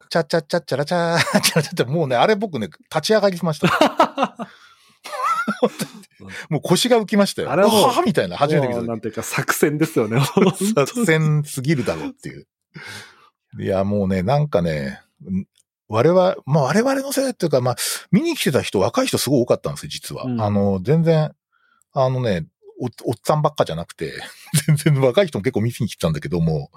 [0.10, 3.68] チャッチャッチャッチャラチャー、チャラチャッチャ、もうね、あれ僕ね、立ち上がりしました。
[6.50, 7.52] もう腰が浮きましたよ。
[7.52, 10.20] あれはもううわーみたいな、初めて見たなんていうか作戦ですよね。
[10.76, 12.48] 作戦すぎるだろうっていう。
[13.60, 15.46] いや、もうね、なんかね、ん
[15.88, 17.76] 我々、まあ我々の世代っていうか、まあ、
[18.12, 20.24] 見に来てた人、若い人すごい多かったんですよ、実は。
[20.24, 21.34] うんあの、全然、
[21.94, 22.46] あのね、
[22.80, 24.14] おおっさんばっかじゃなくて、
[24.68, 26.72] 全然若い人も結構見に来てたんだけども、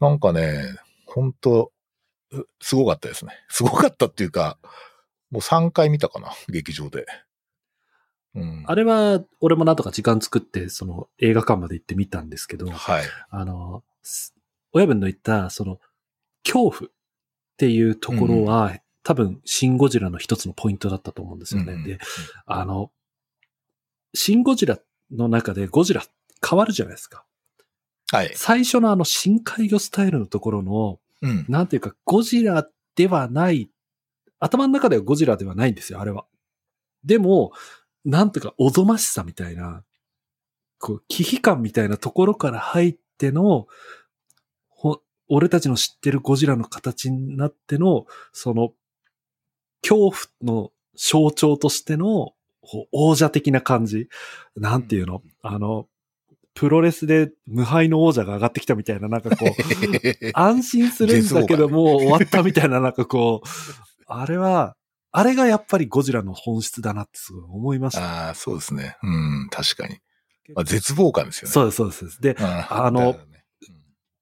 [0.00, 1.72] なんかね、本当
[2.32, 3.32] うすごかったですね。
[3.48, 4.58] すごかったっていうか、
[5.30, 7.06] もう3回見たかな、劇場で。
[8.34, 8.64] うん。
[8.66, 13.04] あれは、俺もなんとか時間作って、その映画館まで行ってみたんですけど、はい。
[13.30, 14.34] あの、す
[14.72, 15.80] 親分の言った、その、
[16.44, 16.92] 恐怖っ
[17.56, 21.72] ていうところは、多分、シン・ゴジラの一つのポイントだったと思うんですよね。
[21.72, 21.98] うんで、
[22.46, 22.90] あの、
[24.14, 24.78] シン・ゴジラ
[25.10, 26.02] の中でゴジラ
[26.46, 27.24] 変わるじゃないですか。
[28.10, 28.32] はい。
[28.34, 31.46] 最初のあの深海魚スタイルのところの、うん。
[31.48, 33.70] なんていうか、ゴジラではない、
[34.38, 36.24] 頭の中ではゴジラではないんですよ、あれは。
[37.04, 37.52] でも、
[38.08, 39.84] なんとかおぞましさみたいな、
[40.78, 43.66] こう、危機感みたいなところから入っての、
[44.70, 48.72] ほ俺たちの知ってるゴジラの形になっての、その、
[49.82, 52.32] 恐怖の象徴としての、
[52.92, 54.08] 王者的な感じ。
[54.56, 55.22] なんていうの？
[55.42, 55.86] あの、
[56.54, 59.50] プロレスで無敗の王者が上がってきたみたいな、なんかこう、
[60.32, 63.48] 安心するんだけど、もう終わったみたいな、なんかこう、
[64.06, 64.77] あれは、
[65.10, 68.26] あれがやっぱりゴジラの本質だなってすごい思いました。
[68.26, 68.96] ああ、そうですね。
[69.02, 69.98] うん、確かに。
[70.54, 71.52] まあ、絶望感ですよね。
[71.52, 72.20] そうです、そうです。
[72.20, 73.28] で、うんあのねうん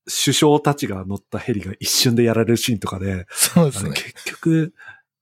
[0.09, 3.91] 首相たちが乗ったヘリが一瞬でやられるシーンとかで、そうですね。
[3.91, 4.73] 結局、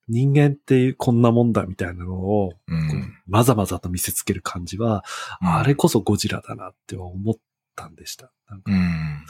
[0.08, 5.02] 人間ってこんなもんだみたいなのを、うんまざまざと見せつける感じは、
[5.40, 7.34] うんあれこそゴジラだなって思っ
[7.74, 8.30] たんでした。
[8.50, 9.24] なんかうん。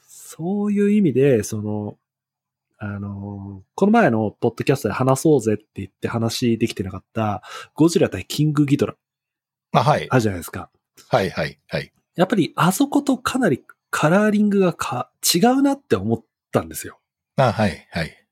[0.00, 1.98] そういう意味で、その、
[2.78, 7.42] あの、この前のポッドキャストで話そうぜって言って話できてなかった、
[7.74, 8.96] ゴジラ対キングギドラ、
[9.72, 10.06] あ、はい。
[10.10, 10.70] あるじゃないですか。
[11.08, 11.92] はい、はい、はい。
[12.14, 16.98] やっぱりあそことかなりカラーリングがか違うなって思ったんですよ。
[17.36, 18.26] あ、はい、はい。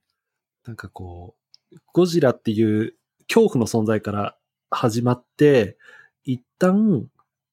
[0.66, 1.36] なんかこ
[1.72, 2.94] う、ゴジラっていう
[3.28, 4.36] 恐怖の存在から
[4.70, 5.76] 始まって、
[6.24, 7.06] 一旦、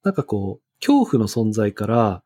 [0.04, 2.24] なんかこう、恐怖の存在から、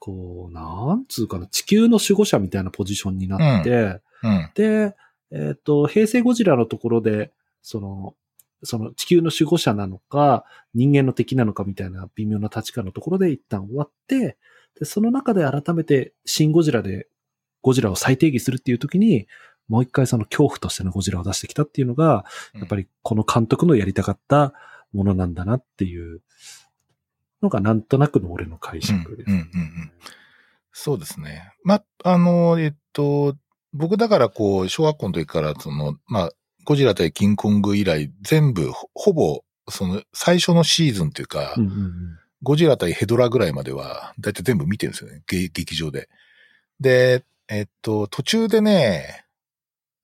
[0.00, 4.50] こう、なんつうかな、地球の守護者みたいなポジションになって、うん。
[4.54, 4.96] で、
[5.30, 7.30] えっ、と、平成ゴジラのところで、
[7.62, 8.14] その、
[8.62, 14.36] その地球の守護者なのか、人間の敵なのかみたいな微妙な立ち感のところで一旦終わって、
[14.78, 17.08] で、その中で改めてシンゴジラで
[17.62, 19.26] ゴジラを再定義するっていう時に、
[19.68, 24.52] もう一回その恐怖としてのゴジラを出してきたっていうのが、やっぱり、りこの監督のやりたかった
[24.92, 26.22] ものなんだなっていう
[27.42, 29.26] のがなんとなくの俺の解釈です。
[29.28, 29.92] うんうんうんうん
[30.72, 31.52] そうですね。
[31.64, 33.36] ま、あの、えっと、
[33.72, 36.32] 僕だからこう、小学校の時から、その、まあ、
[36.64, 41.92] ゴジラ対キングコング以来、全部、ほほぼ、その、最初のシーズンというか、うんうんうん
[42.42, 45.22] ゴジラ対ヘドラぐらいまでは、だいたい全部見てるんですよね。
[45.26, 46.08] 劇劇場で。
[46.80, 49.26] で、えっと、途中でね、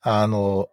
[0.03, 0.68] あの、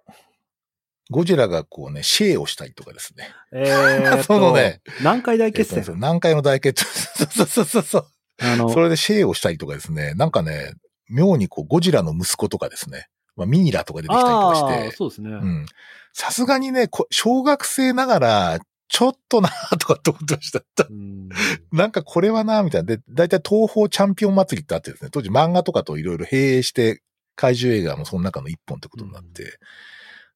[1.14, 3.30] ゴジラがこうね、シェイをしたりとかですね。
[3.54, 5.80] えー そのね、南海大決戦？
[5.80, 5.94] えっと。
[5.94, 7.28] 南海の大決戦？
[7.32, 8.08] そうそうそうそう。
[8.42, 10.74] あの、それでシェイをしたりとかですね、なんかね、
[11.10, 15.30] 妙にこう、ゴジラの息子とかですね、まあ、ミイラとか出てきたりとかして、そうですね。
[15.30, 15.66] うん。
[16.14, 19.50] さすがにね、こ小学生ながら、ちょっとな
[19.80, 20.62] とかって思ってました。
[20.88, 21.30] うん
[21.72, 22.96] なんかこれはなみたいな。
[22.96, 27.02] で、だいたい東方チャンピオン祭りってあってですね、当時漫画とかといろいろ併営して、
[27.36, 29.58] 怪獣映画もその中の一本ってことになって、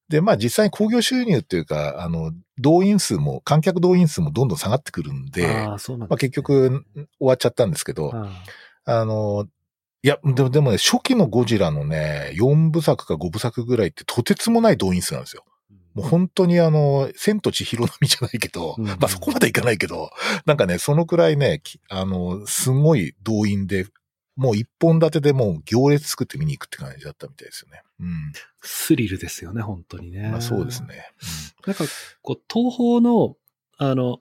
[0.10, 5.98] で、まあ実際に興行収入っていうか、あの、動員数も、観客動員数もどんどん下がってくるんで、あんですね。
[5.98, 8.30] まあ結局終わっちゃったんですけど、あ
[8.86, 9.48] あの、
[10.04, 15.44] いや、でもでもね、初期のゴジラのね、4部作か5部作ぐらいってとてつもない動員数なんですよ。
[15.72, 18.86] ーもう本当にあの、千と千尋並みじゃないけど、うん。
[18.86, 20.12] まあそこまでいかないけど、
[20.46, 23.86] なんかね、そのくらいね、きあの、すごい動員で、
[24.38, 27.82] もう一本立てでもう行列作って見に行くって感じだったみたいですよね。
[28.00, 28.32] うん。
[28.62, 30.30] スリルですよね、本当にね。
[30.30, 30.84] まあそうです。
[30.84, 31.12] ね。
[31.66, 31.84] なんか、
[32.22, 33.36] こう、東宝の、
[33.78, 34.20] あの、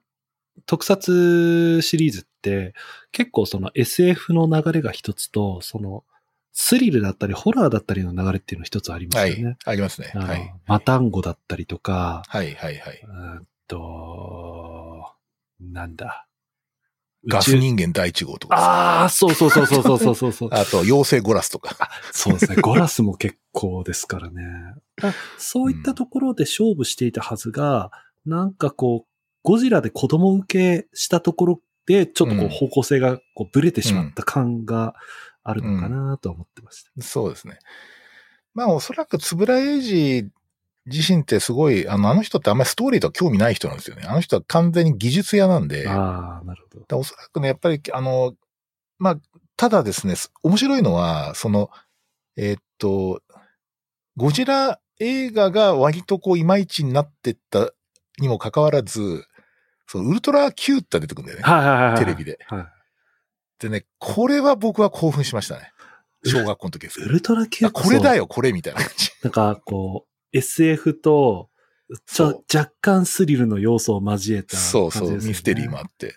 [0.65, 2.75] 特撮シリーズって、
[3.13, 6.03] 結構その SF の流れが一つと、その、
[6.53, 9.59] スリルだったり、ホラーだったりの流れっていうの一つありまはすよね。
[9.67, 9.71] い。
[9.71, 10.11] ありますね。
[10.15, 10.55] はい。
[10.67, 13.01] マタンゴだったりとか、はい、はい、はい。
[13.07, 15.13] うーんと、
[15.61, 16.27] なんだ。
[17.27, 18.57] ガス人間第一号とか。
[18.57, 21.91] ああ、そうそうそうそうそうそうそうあと、妖精ゴラスとか。
[22.13, 22.57] そうですね。
[22.57, 24.43] ゴラスも結構ですからね。
[24.97, 27.91] らそういったところで勝負していたはずが、
[28.27, 29.09] うん、なんかこう、
[29.43, 34.95] ゴジラで子供受けしたところで、ちょっとこう方向性がこうブレてしまった感が
[35.43, 37.07] あるのかなと思ってました、うんうん。
[37.07, 37.59] そうですね。
[38.55, 40.31] まあ、おそらく円谷英二
[40.87, 44.05] 自身ってすごい、あの、あの人ってあんまりストーリーとは興味ない人なんですよね。
[44.07, 46.85] あの人は完全に技術屋なんで、ああ、なるほど。
[46.89, 48.35] らおそらくね、やっぱり、あの、
[48.99, 49.17] まあ、
[49.57, 51.71] ただですね、面白いのは、その、
[52.37, 53.21] えーっと、
[54.17, 57.73] ゴジラ映画が割とこう、いまいちになってった
[58.19, 59.25] にもかかわらず、
[59.89, 61.45] そのウルトラ Q って出てくるんだよね。
[61.45, 61.99] はいはいはいはい。
[61.99, 62.39] テレビで。
[62.47, 62.67] はい。
[63.59, 65.73] でね、これは僕は興奮しましたね。
[66.25, 67.09] 小学校の時ですウ。
[67.09, 68.23] ルトラ Q あこれだよ。
[68.23, 69.11] よ、これみたいな感じ。
[69.23, 71.51] なんかこう、SF と、
[72.07, 76.17] ちょそ、若干スリルの要素を交えた、そうそう、ミステリーもあって。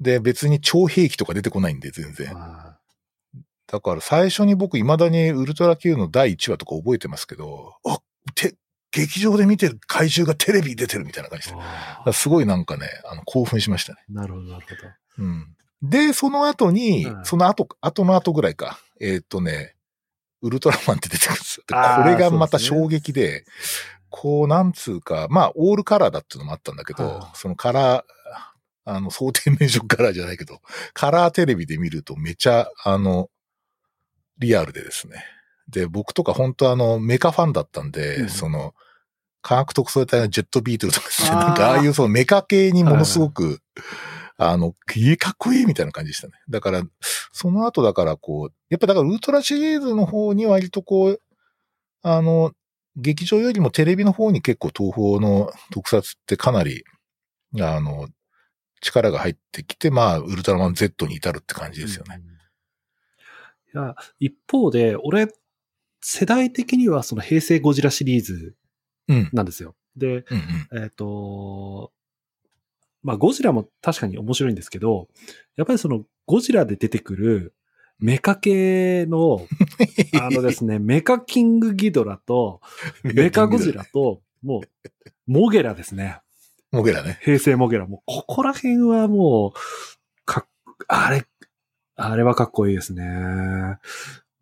[0.00, 2.30] で、別に超兵器とか出てこないんで、全然。
[2.36, 2.78] あ
[3.66, 7.98] だから最初に僕未だにウルトラ Q の第1話とか覚えてますけど、あ、
[8.34, 8.54] て、
[8.90, 11.50] 劇場で見てる怪獣がテレビに出てるみたいな感じ
[12.06, 12.12] で。
[12.14, 13.98] すごいなんかね、あの、興奮しましたね。
[14.08, 15.24] なるほど、なるほど。
[15.24, 15.54] うん。
[15.82, 18.80] で、その後に、うんその後、後の後ぐらいか。
[19.00, 19.76] えーっとね、
[20.42, 21.64] ウルトラマンって出てくるんですよ。
[21.68, 23.44] これがまた衝撃で、
[24.10, 28.02] こう、なんつうか、まあ、オールカラーだっていうのもあったんだけど、はいそのカラー、
[28.84, 30.60] あの、想定面色カラーじゃないけど、
[30.94, 33.28] カラーテレビで見るとめちゃ、あの、
[34.38, 35.24] リアルでですね。
[35.68, 38.74] で、僕とか本当あの、メカファンだったんで、うんその、
[39.42, 43.60] 科学特捜隊のジェットビートルとかですね、なんかああいうそのメカ系にものすごく、
[44.40, 46.34] あの、かっこいいみたいな感じでしたね。
[46.48, 46.82] だから、
[47.32, 51.20] その後だからこう、やっぱだからウルトラシリーズの方に割とこう、
[52.02, 52.52] あの、
[52.96, 56.84] 劇場よりもテレビの方に結構東宝の特撮ってかなり、
[57.60, 58.08] あの、
[58.80, 62.20] 力が入ってきて、まあ、ウルトラマン Z に至るって感じですよね。
[63.74, 63.82] うん。
[63.82, 65.28] いや、一方で、俺、
[66.00, 68.54] 世代的にはその平成ゴジラシリーズ
[69.08, 69.30] うん。
[69.32, 69.74] なんですよ。
[69.96, 70.82] で、うんうん。
[70.82, 71.92] えっ、と、
[73.02, 75.08] まあ、ゴジラも確かに面白いんですけど、
[75.56, 77.54] やっぱりそのゴジラで出てくる
[77.98, 79.46] メカ系の、
[80.20, 82.60] あのですね、メカキングギドラと、
[83.02, 83.84] メカゴジラ。
[83.84, 84.62] と、もう、
[85.26, 86.20] モゲラですね。
[86.70, 87.18] モゲラね。
[87.22, 87.86] 平成モゲラ。
[87.86, 90.48] もう、ここら辺はもう、かっ、
[90.86, 91.24] あれ、
[91.96, 93.02] あれはかっこいいですね。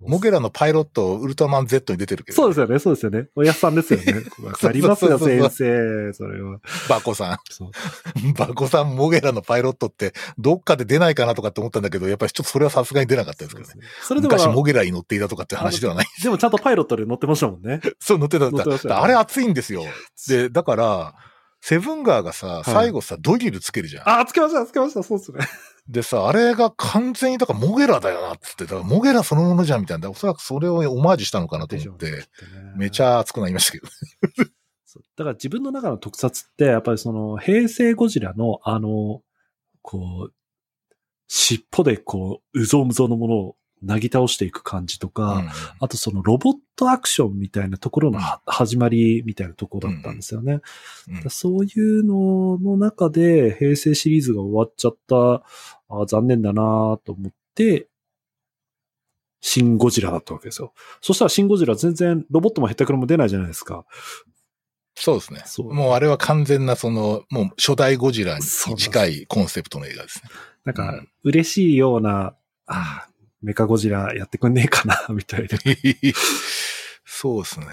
[0.01, 3.29] モゲラのパイロット、ウルトラマン Z に出てるけど、そうですよね、そうですよね。
[3.35, 4.25] おやっさんですよね。
[4.45, 6.13] わかりますよ、先生。
[6.13, 6.59] それは。
[6.89, 7.33] バコさ。
[7.33, 8.33] ん。
[8.35, 13.75] バコさん、モゲラのパイロットって、どっかで出ないかなとかって思ったんだけど、やっぱりちょっとそれはさすがに出なかったですけどね。
[14.03, 16.07] それでも、昔モゲラに乗っていたとかって話ではない。
[16.23, 17.81] でもちゃんとパイロットで乗ってましたもんね。
[17.99, 19.83] そう、乗ってたってたあれ熱いんですよ。
[20.29, 21.15] で、だから、
[21.63, 24.21] セブンガーがさ、最後さ、ドリルつけるじゃん。
[24.21, 25.39] あ、つけました、つけました、そうですね。
[25.89, 30.11] でさ、あれが完全に、だからモゲラだよなっつって、だからモゲラそのものじゃんみたいな。
[30.11, 32.25] おそらくそれをオマージュしたのかなと思って、
[32.77, 33.19] めちゃ。
[33.19, 33.87] ゃ熱くなりましたけど。
[35.17, 39.23] だから自分の中の特撮って、やっぱりその、平成ゴジラの、あの、
[39.83, 40.35] こう、
[41.29, 50.61] 尻尾でこう、うぞうむぞうのものをなぎ倒していく感じとか、うんあとそのロボットアクションみたいなところのは始まりみたいなところだったんですよね。
[51.09, 55.45] うんそういうのの中で平成シリーズが終わっちゃった、
[55.89, 57.89] あ残念だなと思って、
[59.41, 60.73] シン・ゴジラだったわけですよ。
[61.01, 63.85] そしたらシン・ゴジラ全然ロボットもヘッタクロも出ないじゃないですか。
[64.97, 65.45] そうですね。
[65.63, 70.31] もうあれは完全なその、もう初代ゴジラに近いコンセプトの映画ですね。
[70.65, 72.35] なんかうん、嬉しいような、
[72.67, 73.07] あ
[73.47, 75.49] メカゴジラやってくんねえかな、 みたいな。
[77.07, 77.67] そうですね。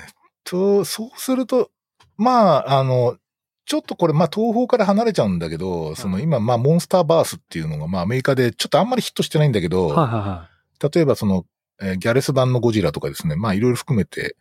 [0.44, 1.72] と、そうすると、
[2.16, 3.18] まあ、あの、
[3.66, 10.50] ちょっとこれ、まあ、東方から離れちゃうんだけど、その今、まあ、モンスターバースっていうのが、まあ、アメリカでちょっとあんまりヒットしてないんだけど、はいはいは
[10.94, 11.46] 例えばその、
[11.82, 14.36] えーギャレス版のゴジラとかですね、まあ、いろいろ含めて、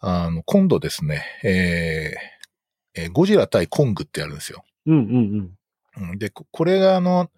[0.00, 4.64] あの、今度ですね、えーえーゴジラ対コングってやるんですよ。
[4.86, 4.90] い。
[4.90, 5.56] うんうん
[6.00, 6.10] うん。
[6.10, 7.30] うんで、ここれがあの、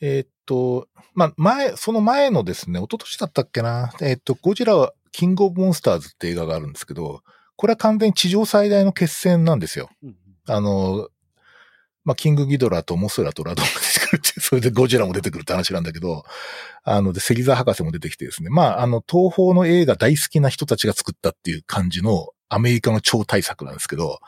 [0.00, 7.22] えーっと、まあ、前、その前のですね、一昨年だったっけな、えーっと、ゴジラはキングオブモンスターズって映画があるんですけど、
[7.56, 9.88] これは完全に地上最大の決戦なんですよ。
[10.02, 10.16] うんうん。
[10.46, 11.08] あの、
[12.04, 16.24] まあ、キングギドラとモスラとラドンが出てくるって それでゴジラも出てくるって話なんだけど、
[16.82, 24.18] あの、で、関沢博士も出てきてですね、まあ、あの、東方の映画大好きな人たちが作ったっていう感じのアメリカの超大作なんですけど、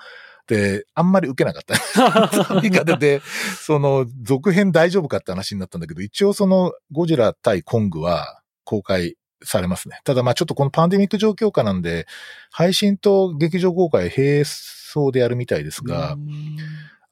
[0.47, 2.61] で、あんまり受けなかった。
[2.85, 3.23] で、で、
[3.59, 10.01] その、続編大丈夫かって話になったんだけど、一応その、ゴジラ対コングは公開されますね。
[10.05, 12.07] ただまあちょっとこのパンデミック状況下なんで、
[12.51, 16.57] 配信と劇場公開並走でやるみたいですが、うん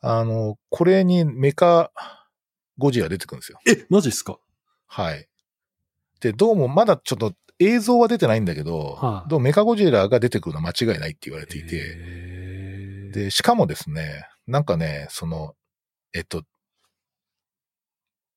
[0.01, 1.93] あの、これにメカ
[2.77, 3.59] ゴジラ出てくるんですよ。
[3.69, 4.39] え、マジっすか？
[4.89, 5.29] はい。
[6.21, 11.97] で、どうもまだちょっと映像は出てないんだけど、はいどうもメカゴジラが出てくるのは間違いないって言われていて、
[13.13, 15.55] で、しかもですね、なんかね、その、
[16.13, 16.43] えっと、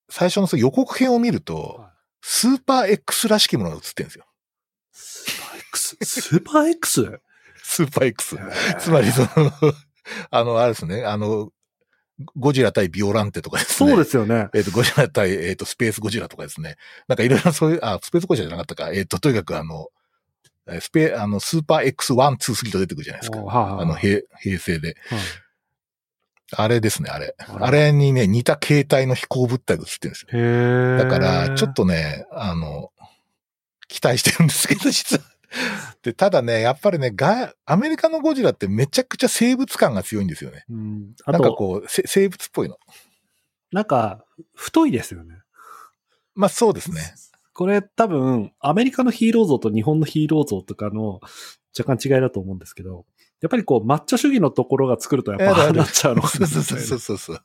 [0.10, 1.91] 最初のその予告編を見るとはい、
[2.22, 4.26] スーパー X らしきものが映ってるんですよ。
[4.91, 5.97] スーパー X?
[6.04, 7.20] スーパー X?
[7.64, 8.38] スーパー X。
[8.80, 9.28] つまりその、
[10.30, 11.49] あの、あれですね、あの、
[12.36, 13.89] ゴジラ対ビオランテとかですね。
[13.89, 14.47] そうですよね。
[14.54, 16.78] えっ、と、ゴジラ対、えっ、と、スペースゴジラとかですね。
[17.08, 18.91] なんかいろいろそういう、あ、スペースゴジラじゃなかったか。
[18.91, 19.95] えっ、と、とにかくあの、えー
[20.80, 23.39] スペ、あの、スーパー X1、2、3と出てくるじゃないですか。
[23.39, 24.95] おはいはいあの、平、平成で。
[25.09, 25.20] はい
[26.57, 27.36] あれですね、あれ。
[27.39, 30.97] あらあれにね、似た形態の飛行物体が映ってるんですよ。
[30.97, 32.91] だから、ちょっとね、あの、
[33.88, 35.24] 期待してるんですけど、 実は。
[36.03, 40.66] で、ただね、やっぱりね、が、アメリカのゴジラってめちゃくちゃ生物感が強いんですよね。
[40.70, 42.78] うん、あなんかと、こう、せ生物っぽいの。
[43.72, 45.36] なんか、太いですよね。
[46.36, 47.01] まあそうですね。
[47.56, 51.22] これ多分、アメリカのヒーロー像と日本のヒーロー像とかの
[51.78, 53.06] 若干違いだと思うんですけど、
[53.41, 57.41] やっぱりこう、マッチョ主義のところが作るとやっぱああなっちゃうのかそうそうそうそうそうそう。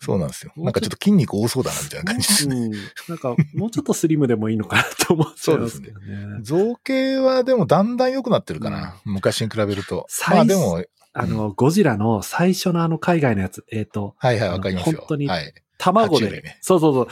[0.00, 0.52] そうなんですよ。
[0.56, 2.56] なんかちょっと筋肉多そうだなみたいな感じですね。
[2.56, 2.72] うん。
[3.08, 6.40] なんか、もうちょっとスリムでもいいのかなと思っちゃいますけどね。
[6.42, 8.96] 造形はでもだんだん良くなってるかな。
[9.04, 10.06] 昔に比べると。
[10.08, 14.98] 最まあでも、あの、ゴジラの最初のあの海外のやつ、えっ、と、はいはい、わかりますよ。
[14.98, 15.52] 本当にはい。
[15.78, 17.08] 卵で、ねそうそうそう。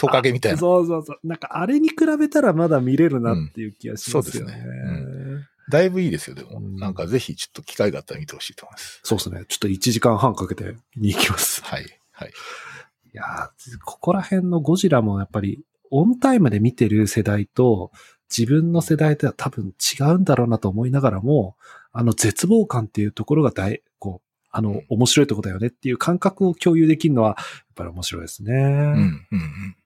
[0.00, 0.58] トカゲみたいな。
[0.58, 1.18] そうそうそう。
[1.22, 4.54] なんかあれに比べたらまだ見れるなっていう気がしますよね。
[4.54, 6.58] うんそうですだいぶいいですよ、でも。
[6.58, 9.00] うんなんかぜひちょっと機会があったら見てほしいと思います。
[9.04, 9.44] そうですね。
[9.48, 11.62] ちょっと1時間半かけて見に行きます。
[11.64, 11.86] はい。
[12.10, 12.28] はい。
[12.28, 17.90] いやーここら辺のゴジラもやっぱりオンタイムで見てる世代と
[18.30, 21.56] 自分の世代とは多分違うんだろうなと思いながらも、
[21.92, 27.36] あの絶望感っていうところが大、こう、あの、面白いとこだよねっていう感覚を共有できるのは、やっ
[27.74, 28.54] ぱり面白いですね。
[28.54, 29.76] うん、うん、うん。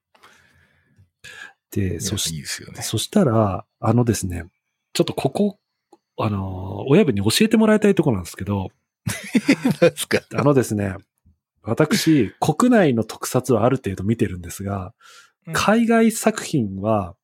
[2.00, 2.82] そしいいですよね。
[2.82, 4.46] そしたら、あのですね、
[4.92, 5.58] ちょっとここ、
[6.18, 8.68] あの、親分に教えてもらいたいところなんですけど、
[9.80, 10.20] 何ですか？
[10.34, 10.94] あのですね、
[11.62, 14.94] 私、国内の特撮はある程度見てるんですが、
[15.46, 15.52] うん。
[15.52, 17.16] 海外作品は、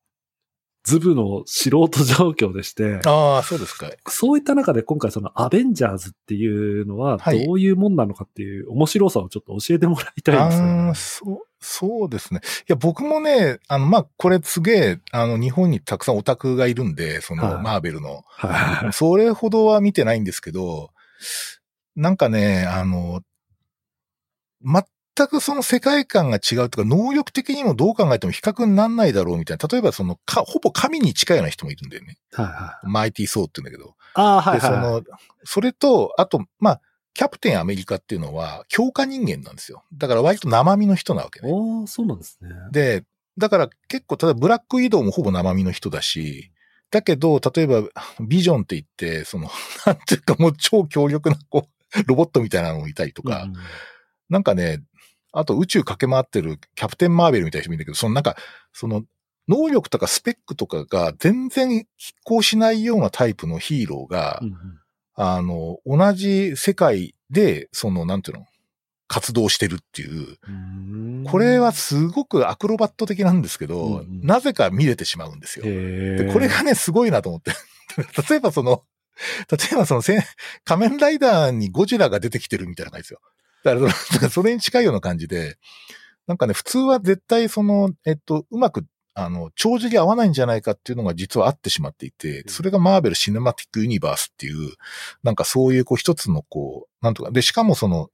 [0.83, 3.87] ズブの素人状況でして、ああ、そうですか。
[4.07, 7.45] そういった中で今回そのアベンジャーズっていうのははい。
[7.45, 12.41] どういうもんなのかっていう面白さをちょっと教えてもらいたいんですよね、ああ、そう、そうですね。
[12.61, 18.23] いや、僕もね、あの、まあ、これすげえ、あの、日本にたくさんオタクがいるんで、その、はいマーベルの。
[18.27, 18.93] はい。
[18.93, 20.89] それほどは見てないんですけど、
[21.95, 23.21] なんかね、あの、
[24.63, 29.67] 全くその世界観が違うとか、能力的にもどう考えても比較にならないだろうみたいな。
[29.67, 32.17] 例えばその、か、ほぼ神に近いような人もいるんだよね。
[32.33, 32.87] はいはい。
[32.87, 33.95] マイティー・ソーって言うんだけど。
[34.15, 34.81] ああ、はいで、そはい。
[34.81, 35.03] の、
[35.43, 36.81] それと、あと、まあ、
[37.13, 39.83] キャプテンアメリカっていうのは、強化人間なんですよ。
[39.93, 41.49] だから割と生身の人なわけね。
[41.51, 42.49] おーそうなんですね。
[42.71, 43.03] で、
[43.37, 46.51] だから結構、例えばブラック移動もほぼ生身の人だし、
[46.89, 47.83] だけど、例えば、
[48.19, 49.49] ビジョンって言って、その、
[49.85, 53.53] なんていうかもう超強力な、こう、ロボットみたいなのもいたりとか、うん
[54.29, 54.81] なんかね、
[55.33, 58.37] あと宇宙駆け回ってるキャプテン・マーベルみたいな人もいるんだけど、そのなんか、
[58.71, 59.03] その、
[59.49, 61.85] 能力とかスペックとかが全然拮
[62.23, 64.80] 抗しないようなタイプのヒーローが、うんうん
[65.23, 68.47] あの、同じ世界で、その、なんていうの、
[69.07, 75.65] 活動してるっていう、うんこれはすごくアクロバット的なんですけど、うんうんなぜか見れてしまうんですよ。
[75.65, 77.51] でこれがね、すごいなと思って。
[78.29, 78.83] 例えばその、
[79.51, 80.19] 例えばそのせ、
[80.63, 83.19] 仮面ライダーにゴジラが出てきてるみたいな感じですよ。
[83.63, 83.85] だか
[84.21, 85.57] ら それに近いような感じで、
[86.25, 94.71] なんかね、普通は絶対その、えっと、うまく、あの、帳尻合わないんじゃないかっていうのが実はあってしまっていて、それがマーベル・シネマティック・ユニバースっていう、
[95.23, 98.09] なんかそういうこう一つのこう、なんとか、で、しかもその、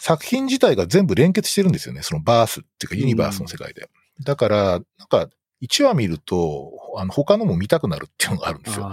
[0.00, 2.02] 作品自体が全部連結してるんですよね。
[2.02, 3.88] そのバースっていうかユニバースの世界で。
[4.22, 5.28] だから、なんか、
[5.62, 8.90] 1話見ると、あの、他のも見たくなるっていうのがあるんですよ。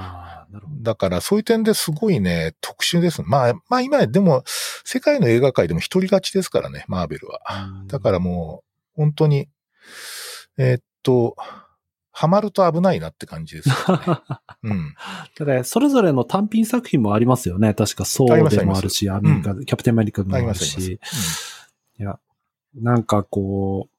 [0.81, 3.21] だから、そういう点ですごいね、特殊です。
[3.23, 4.43] まあ、まあ今、でも、
[4.85, 7.39] 世界の映画界でも一人勝ちですからね、マーベルは。
[7.87, 8.63] だからも
[8.95, 9.49] う、本当に、
[10.57, 11.35] えーっと、
[12.11, 14.03] ハマると危ないなって感じですよね。
[14.63, 14.95] うん。
[15.37, 17.73] だから、それぞれの単品作品もありますよね。
[17.73, 21.71] 確か、ソありますーでもあるし、アメリカ、キャプテンアメリカでもあるし、ます。
[21.99, 22.19] いや、
[22.75, 23.89] なんかこ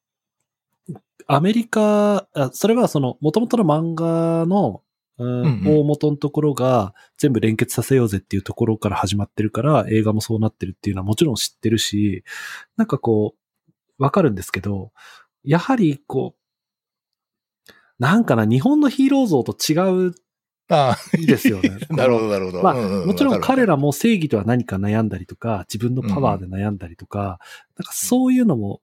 [0.89, 0.95] う、
[1.27, 4.81] アメリカ、あそれはその、元々の漫画の、
[5.17, 12.25] うんうんうん大元のところが全部連結させようぜっていうところから始まってるから、映画もそうなってるっていうのはもちろん知ってるし、
[12.77, 13.37] なんかこ
[13.99, 14.91] う、わかるんですけど、
[15.45, 16.44] やはりこう、
[17.99, 20.15] なんかな、日本のヒーロー像と違う
[20.69, 21.93] あんですよねあ。
[21.95, 22.63] なるほど、なるほど。
[22.63, 27.39] まあうんうんうんもちろん彼わらも正義とは何か悩んだりとか、自分のパワーで悩んだりとか、
[27.77, 28.81] なんかそういうのも、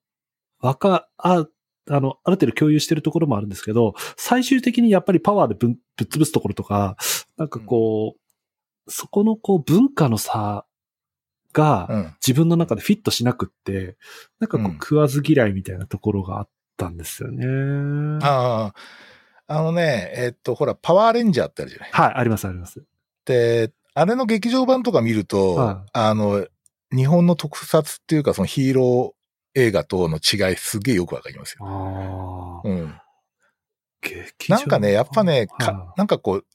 [0.60, 1.48] わか、あ、
[1.90, 6.98] あの、ある程度共有してるところもあるんですけど、最終的にやっぱりパワーでぶんぶっ潰すところとか、
[7.38, 10.66] なんかこう、そこのこう文化の差
[11.54, 12.14] が。
[12.26, 13.98] 自分の中でフィットしなくって、
[14.40, 17.46] なんかこううん食わず嫌いみたいなところがあったんですよね。
[18.24, 18.74] あ
[19.48, 21.90] あ、あのね、えっと、ほら、パワーレンジャーってあるじゃない。
[21.92, 22.84] はい、ありますあります。
[23.26, 26.48] で、あれの劇場版とか見ると、はいあの、
[26.96, 31.66] 日本の特撮っていうか、そのヒーロー映画との違いすげえよくわかりますよ。
[31.66, 32.96] ああ、うん。
[34.02, 36.46] 劇場なんかね、やっぱね、はいかなんかこう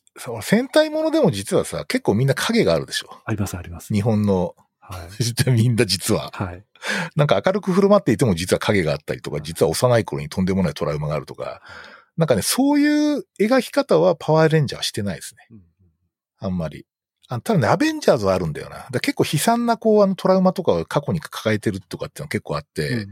[0.43, 3.09] 戦隊ものでも実はさ、結構みんな影があるでしょ。
[3.25, 3.93] ありますあります。
[3.93, 4.55] 日本の、
[4.89, 5.51] はい。
[5.51, 6.31] みんな実は。
[6.33, 6.65] はい。
[7.17, 11.63] なんか明るく振る舞っていても実は影があったりとか、実は幼い頃にとんでもないトラウマがあるとか、
[12.17, 15.59] なんかね、そういう描き方はパワーレンジャーはしてないですね。
[16.39, 16.87] あんまり。
[17.29, 18.87] あただね、アベンジャーズはあるんだよな。
[19.01, 23.09] 結構悲惨なこう、あのトラウマとかを過去に抱えてるとかっていうのは結構あって、うんうん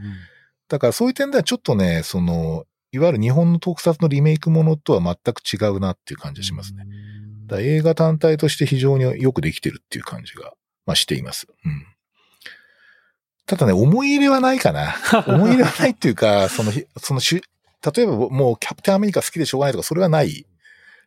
[0.69, 6.87] だからそういう点ではちょっとね、その、いわゆる日本の特撮のリメイクものとは全く違うなっていう感じがしますね。
[7.47, 10.55] だ映画単体として非常によくできてるっていう感じが、
[10.87, 11.47] まあ、しています。
[11.65, 11.87] うん。
[13.47, 14.95] ただね、思い入れはないかな。
[15.27, 17.43] 思い入れはないっていうか、その、そのし、
[17.95, 20.47] 例えばもうキャプテンアメリカ好きでしょうがないとか、それはない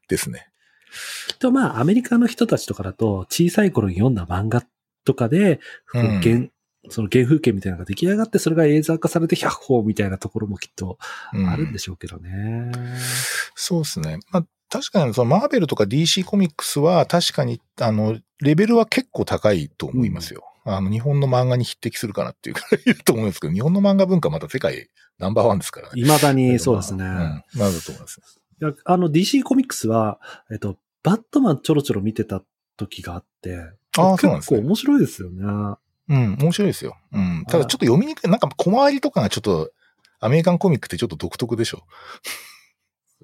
[0.07, 0.47] ですね。
[1.27, 4.63] きっとまあ、アメリカの人たちとかだと、小さい頃に読んだ漫画
[5.03, 5.59] とかで、
[5.93, 6.47] うん、原、
[6.89, 10.97] その原風景みたいなのが出来上がって、それが映像化されて100歩みたいなところもきっと
[11.33, 12.29] あるんでしょうけどね。
[12.73, 12.97] うん、
[13.55, 14.19] そうですね。
[14.31, 20.43] まあ、確かにそのマーベルとか DC コミックスは確かに、あの、レベルは結構高いと思いますよ。
[20.65, 24.89] うん、あの、日本の漫画に匹敵するかなっていうくらいいると思うんですけど、日本の漫画文化また世界
[25.19, 25.93] ナンバーワンですからね。
[26.01, 27.05] 未だにそうですね。
[27.05, 27.09] うん。
[27.09, 28.21] まだと思います。
[28.61, 30.19] いや、あの DC コミックスは、
[30.51, 32.43] えっと、バットマンちょろちょろ見てた
[32.75, 33.57] 時があって、
[33.97, 34.59] ああ、そうなんですね。
[34.59, 35.43] 結構面白いですよね。
[36.09, 36.95] うん、面白いですよ。
[37.11, 37.45] うん。
[37.47, 38.29] ただちょっと読みにくい。
[38.29, 39.71] なんか小回りとかがちょっと、
[40.19, 41.83] アメリカンコミックってちょっと独特でしょ。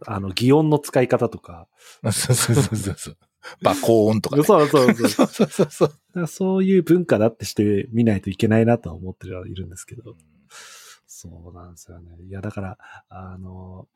[0.06, 1.68] あの、擬音の使い方とか。
[2.12, 3.18] そうそうそうそう。
[3.62, 5.10] バ高音とか、ね、そうそうそう。
[5.10, 5.86] そうそうそ
[6.22, 6.28] う。
[6.28, 10.16] そういう文化だってして見ないといけないなとは思ってはいるんですけど。
[11.08, 12.12] そうなんですよね。
[12.28, 12.78] いや、だから、
[13.10, 13.88] あの、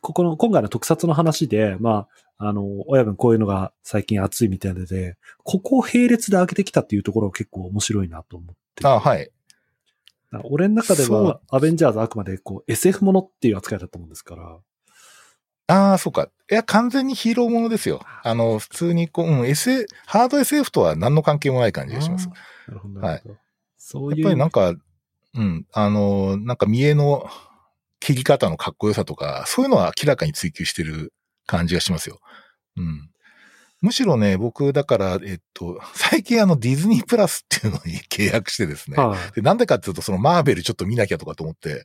[0.00, 9.30] ここの、今回の特撮の話で、まあ、あの、親分こういうのが最近熱いみたいなので、ここを並列で開けてきたっていうところが結構面白いなと思ってあ、はい。
[10.42, 14.58] 俺の中では、アベンジャーズあくまでこう SF ものっていう扱いだったもんですから。
[15.66, 16.28] ああ、そうか。
[16.50, 18.00] いや、完全にヒーローものですよ。
[18.22, 22.28] あの、普通にこう、うん、SF、ハード SF とは何の関係もない感じがします。
[22.28, 23.00] なるほど。
[23.00, 23.22] はい。
[23.78, 24.20] そういう。
[24.20, 24.74] やっぱりなんか、
[25.36, 27.26] うん、あの、なんか見栄の
[27.98, 31.14] 切り方のかっこよさとか、そういうのは明らかに追求してる
[31.46, 32.20] 感じがしますよ。
[32.76, 33.10] うん。
[33.84, 38.96] むしろね、僕、だから、えっと、最近あのディズニープラスっていうのに契約してですね。
[38.96, 41.84] はい、でなんでかっていうと、そのマーベルちょっと見なきゃとかと思って、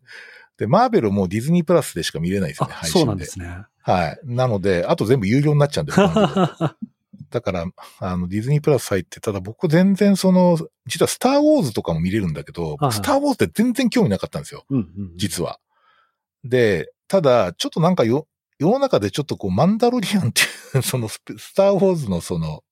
[0.57, 2.99] で、マーベルもディズニープラスでしか見れないですよね、配信で。
[2.99, 3.65] そうなんですね。
[3.81, 4.19] はい。
[4.23, 5.91] なので、あと全部有料になっちゃうんで。
[7.31, 7.65] だから、
[7.99, 14.63] あの、ディズニープラス入って、ただ僕全然その、実はスターウォーズとかも見れるんだけど、はい、スターウォーズって全然興味なかったんですよ。
[14.69, 14.85] うんうんう
[15.15, 15.59] ん、実は。
[16.45, 18.27] で、ただ、ちょっとなんかよ、
[18.59, 22.63] 世の中でちょっとこう、マンダロリアンっていう、 そのス、スターウォーズのその、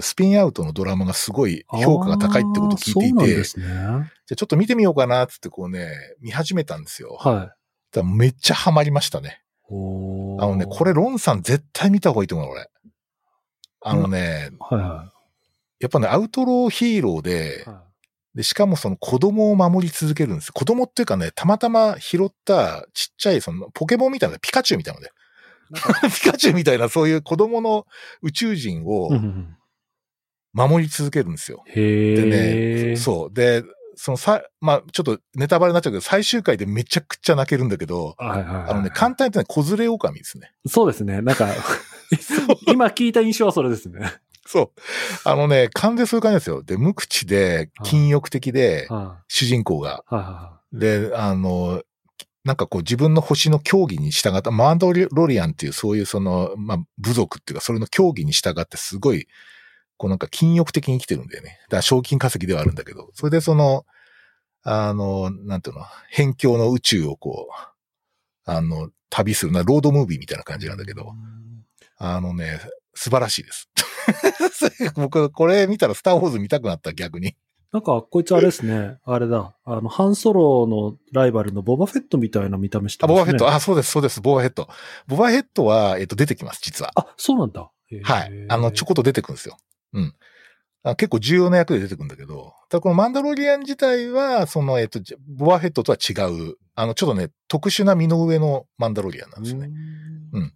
[0.00, 4.00] スピンアウトのドラマがすごい評価が高いってことを聞いていて、ね、じゃ
[4.32, 7.16] あちょっと見てみようかなっつってこうね、見始めたんですよ。
[7.20, 7.52] は
[7.94, 8.04] い。
[8.04, 9.42] めっちゃハマりましたね。
[9.70, 12.68] あのね、これロンさん絶対見た方がいいと思う、俺。
[13.80, 15.16] あのね、はいはい。
[15.78, 17.76] やっぱね、アウトローヒーローで、はい、
[18.36, 20.52] で、しかもその子供を守り続けるんです。
[20.52, 25.12] 子供っていうかね、たまたま拾ったちっちゃいそのポケモンみたいな、ピカチュウみたいなので。
[26.14, 27.86] ピカチュウみたいなそういう子供の
[28.20, 29.10] 宇宙人を
[30.52, 31.64] 守り続けるんですよ。
[31.66, 33.34] へでね、そう。
[33.34, 33.64] で、
[33.94, 40.52] そのさ、まあ、ちょっとネタバレになっちゃうけど、最終回でめちゃくちゃ泣けるんだけど、はいはいはい、あのね、簡単に言ってね、子連れ狼ですね。
[40.66, 41.22] そうですね。
[41.22, 41.48] なんか
[42.68, 44.12] 今聞いた印象はそれですね。
[44.46, 44.80] そう。
[45.24, 46.62] あのね、完全そういう感じですよ。
[46.62, 48.88] で、無口で、禁欲的で、
[49.28, 50.04] 主人公が。
[50.72, 51.82] で、あの、
[52.44, 59.26] なんかこう自分の星の競技に従った、マンドロリアンっていうそういうその、まあ、部族っていうか、それの競技に従ってすごい、
[59.96, 61.58] こうなんか禁欲的に生きてるんだよね。
[61.64, 63.84] だから賞金稼ぎではあるんだけど、それでその、
[64.62, 71.14] あの、なんていうの、辺境の宇宙をこう、あの、旅するな、ロードムービーみたいな感じなんだけど、
[71.98, 72.60] あのね、
[72.94, 73.68] 素晴らしいです。
[74.96, 77.36] 僕、これ見たらスターウォーズ見たくなった、逆に。
[77.72, 78.98] なんか、こいつあれですね。
[79.04, 79.54] あれだ。
[79.64, 83.20] あの、ハンソロのライバルのボバフェットみたいな見た目してますね。
[83.20, 83.48] あ、ボバフェット。
[83.54, 84.20] あ、そうです、そうです。
[84.20, 84.68] ボバフェット。
[85.06, 86.92] ボバフェットは、えっと、出てきます、実は。
[86.94, 87.70] あ、そうなんだ。
[88.02, 88.46] はい。
[88.48, 89.56] あの、ちょこっと出てくるんですよ。
[89.92, 90.14] うん。
[90.94, 99.70] 結構重要な役で出てくるんだけど、ただこのマンダロリアン自体は、その、えっと、ボバフェットとは違う、あの、ちょっとね、特殊な身の上のマンダロリアンなんですよね。
[100.32, 100.52] うん。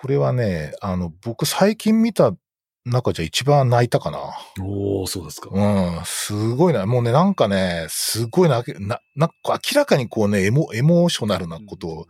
[0.00, 2.32] これはね、あの、僕最近見た
[2.84, 4.20] 中じゃ一番泣いたかな。
[4.62, 5.50] おー、そうですか。
[5.52, 6.86] うん、すごいな。
[6.86, 12.06] もうね、なんかね、すごいな、な、なんか明らかにこうね、エモ、エモーショナルなことを、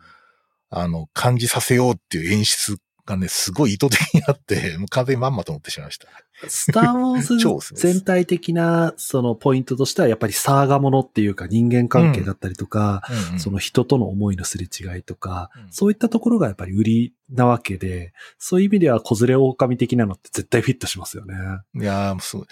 [0.68, 2.76] あの、感じさせようっていう演出
[3.08, 6.08] がね、すごい意図的にあって、 もう完全にまんまと思ってしまいました。
[6.46, 13.02] スターウォーズ全体的なそのポイントとしてはやっぱりサーガものっていうか人間関係だったりとか、
[13.32, 21.34] うん、その人との思いのすれ違いとか、うん、そういったところがやっぱり売りなわけで、そういう意味では子連れ狼的なのって絶対フィットしますよね。
[21.74, 22.46] いやー、すごい。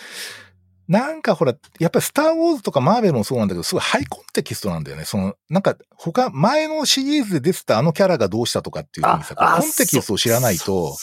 [0.89, 5.05] なんかほら、やっぱりスターウォーズとかマーベルもそうなんだけど、すごいハイコンテキストなんだよね。
[5.05, 10.97] その、なんか他、前のシリーズで出てたあのキャラがどうしたとかっていうふうにさ、コンテキストを知らないと、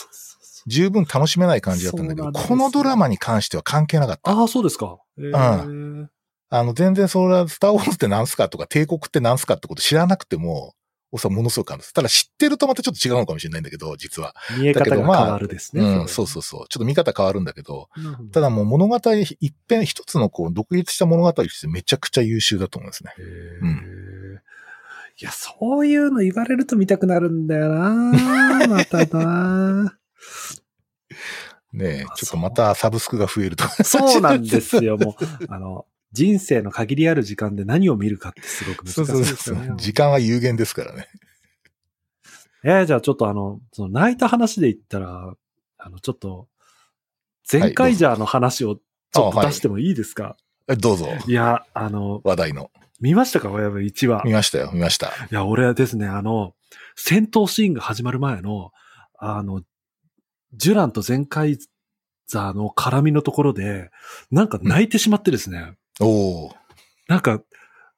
[0.67, 4.31] 十分楽しめない感じだったんだけど、このドラマに関しては関係なかった。
[4.31, 4.97] ああ、そうですか。
[5.17, 6.09] うん。
[6.49, 10.75] あの、全然それは、スターウォーズって何すかとか、帝国って何すかってこと知らなくても、
[11.13, 14.35] をさ、ものすごく感じただ知ってるとまたちょっと違うのかもしれないんだけど、実は。
[14.57, 15.83] 見え方が変わるですね。
[15.83, 16.67] うん、そうそうそう。
[16.69, 23.13] ちょっと見方変わるんだけど、どただもう物語一遍一つのこう、独立した物語としてめちゃくちゃ優秀だと思うんですね。
[23.17, 24.13] へうー
[25.21, 27.89] いや、そういうの言われると見たくなるんだよな
[28.67, 29.97] またなまあ
[31.71, 33.63] ねえちょっとまたサブスクが増えると。
[33.83, 35.25] そうなんですよ、もう。
[35.49, 39.67] あの、人生の限りある時間で何を見るかってすごく難しいそうそうですよね。
[39.67, 39.77] そう。
[39.77, 41.07] 時間は有限ですからね。
[42.63, 45.35] えーじゃあちょっとあの、その泣いた話で言ったら、
[45.77, 46.47] あの、ちょっと、
[47.51, 50.37] 前回ジャーの話をちょっと出してもいいですか、
[50.69, 51.07] えどうぞ。
[51.27, 52.71] い、や、あの、話題の。
[53.01, 53.51] 見ましたか？
[53.51, 54.23] 親分1話。
[54.23, 55.07] 見ましたよ、見ました。
[55.07, 56.55] いや、俺はですね、あの、
[56.95, 58.71] 戦闘シーンが始まる前の、
[59.17, 59.61] あの、
[60.53, 61.57] ジュランとゼンカイ
[62.27, 63.89] ザーの絡みのところで、
[64.31, 66.55] なんか泣いてしまってですね、おお。
[67.07, 67.41] なんか、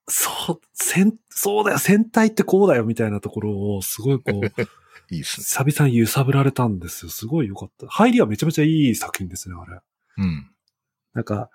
[0.08, 4.42] そう、戦、そうだよ、戦隊ってこうだよ、みたいなところを、すごいこう、
[5.14, 5.66] いいっすね。
[5.66, 7.12] 久々に揺さぶられたんですよ。
[7.12, 7.88] すごい良かった。
[7.88, 9.80] 入りはめちゃめちゃいい作品ですね、あれ。
[10.18, 10.52] うん。
[11.14, 11.50] なんか、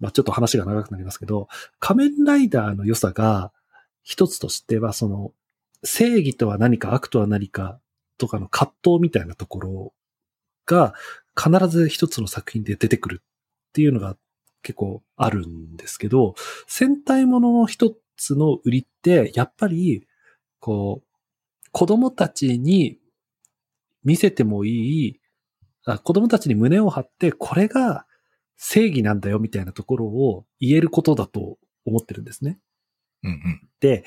[0.00, 3.52] まあちょっと話が長くなりますけど、仮面ライダーの良さが、
[4.02, 5.32] 一つとしては、その、
[5.84, 7.80] 正義とは何か悪とは何か
[8.18, 9.94] とかの葛藤みたいなところ
[10.66, 10.94] が、
[11.36, 14.16] 必ず一つの作品で出てくるっていうのが
[14.62, 16.34] 結構あるんですけど、
[16.66, 20.06] 戦隊ものの一つの売りって、やっぱり、
[20.60, 21.06] こう、
[21.72, 22.98] 子供たちに
[24.04, 25.20] 見せてもいい、
[25.84, 28.06] あ子供たちに胸を張って、これが
[28.56, 32.58] 正義なんだよみたいなところを言えることだと思ってるんですね。
[33.24, 33.68] うんうん。
[33.80, 34.04] で、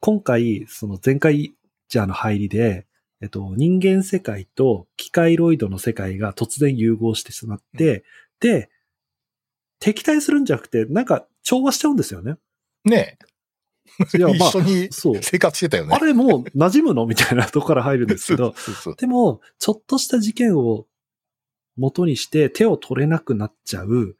[0.00, 1.56] 今回、その前回
[1.88, 2.86] ジャーの入りで、
[3.22, 8.04] えっと、人間世界と機械ロイドの世界が突然融合してしまって、
[8.40, 8.70] で、
[9.78, 12.36] 敵対するんじゃなくて、なんか調和しちゃうんですよね。
[12.84, 14.18] ねえ。
[14.18, 15.22] いや、まあ一緒、にそう。
[15.22, 15.94] 生活してたよね。
[15.94, 20.86] あれもう馴染むのみたいなとこから入るんですけど、 そうそうでも、ちょっとした事件を
[21.76, 24.16] 元にして手を取れなくなっちゃう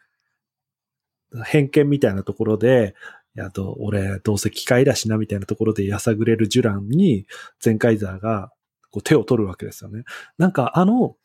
[1.44, 2.94] 偏見みたいなところで、
[3.36, 7.26] いや、ど俺、どうせ機械だしな、みたいなところでやさぐれるジュランに、
[7.60, 8.50] ゼンカイザーが
[8.90, 10.04] こう手を取るわけですよね。
[10.38, 11.16] なんか、あの、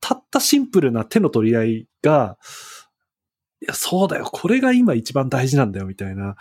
[0.00, 2.36] たったシンプルな手の取り合いが、
[3.62, 6.36] いや、そうだよ、これが今一番大事なんだよ、みたいな。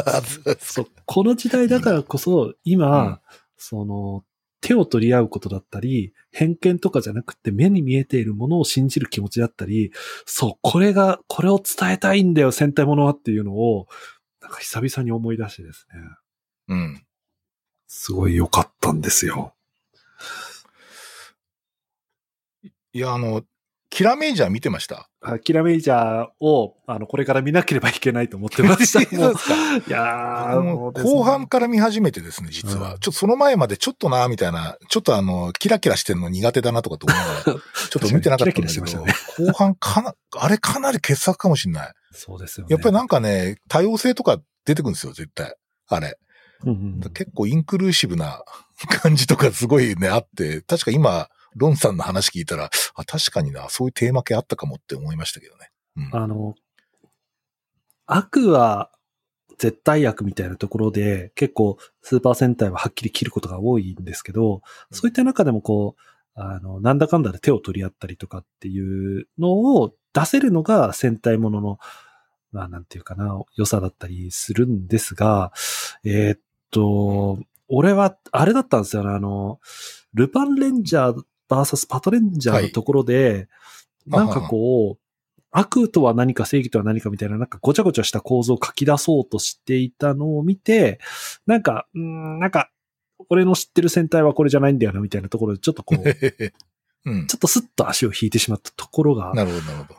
[0.60, 3.18] そう、この時代だからこそ、今、うん
[3.56, 4.24] その、
[4.60, 9.92] 手を取り合うことだったり、偏見とかじゃなくて目に見えているものを信じる気持ちだったり、
[10.26, 13.88] そう、これが、これを伝えたいんだよ、戦隊ものはっていうのを、
[14.42, 16.00] なんか久々に思い出してですね、
[16.68, 17.06] うん。
[17.86, 19.54] すごい良かったんですよ。
[22.92, 23.42] いや、あの、
[23.90, 25.08] キラメイジャー見てました？
[25.22, 29.00] あキラメイジャーを、あの、これから見なければいけないと思ってました。
[29.16, 32.94] もうそうですかいやー、後半から見始めてですね、実は。
[32.94, 37.54] うんちょっとその前までちょっとな、みたいな、ちょっとあの、キラキラしてるの苦手だなとかと思いながら、 ちょ
[38.04, 41.92] っと見てなかったんだけど、キラキラしてました後半かな、あれかなり傑作かもしれない。
[42.12, 42.72] そうですよね。
[42.72, 45.54] やっぱりなんかね、多様性とか出てくるんですよ、絶対。
[45.88, 46.18] あれ。
[46.64, 46.72] うんう
[47.06, 48.42] ん結構インクルーシブな
[49.02, 55.70] 感じとかすごいね、あって、確か今、ロンさんの話聞いたら、あ、確かにな、そういうテーマ系あったかもって思いましたけどね。
[55.96, 56.10] うん。
[56.12, 56.54] あの、
[58.06, 58.90] 悪は
[59.58, 66.00] 絶対悪みたいなところで、結構スーパー戦隊ははっきり切ることが多いんですけど、そういった中でもこう、
[66.40, 71.78] あの、なんだかんだで手を取り合ったりとかっていうのを出せるのが戦隊ものの、
[72.52, 75.52] まあなんていうかな、良さだったりするんですが、
[76.04, 76.40] えーっ
[76.70, 77.38] と、
[77.68, 79.58] 俺は、あれだったんですよね、あの、
[80.14, 83.48] ルパンレンジャーバーサスパトレンジャーのところで、はい
[84.08, 85.08] なんかこう、
[85.50, 90.98] 悪とは何か正義とは何かみたいな、なんかごちゃごちゃした構造を書き出そうとしていたのを見て、
[91.46, 92.70] なんか、ん、なんか、
[93.28, 96.52] 俺の知ってる戦隊はこれじゃないんだよな、みたいなところで、ちょっとこう、ち
[97.04, 97.20] うん。
[97.20, 99.32] ょっとスッと足を引いてしまったところが。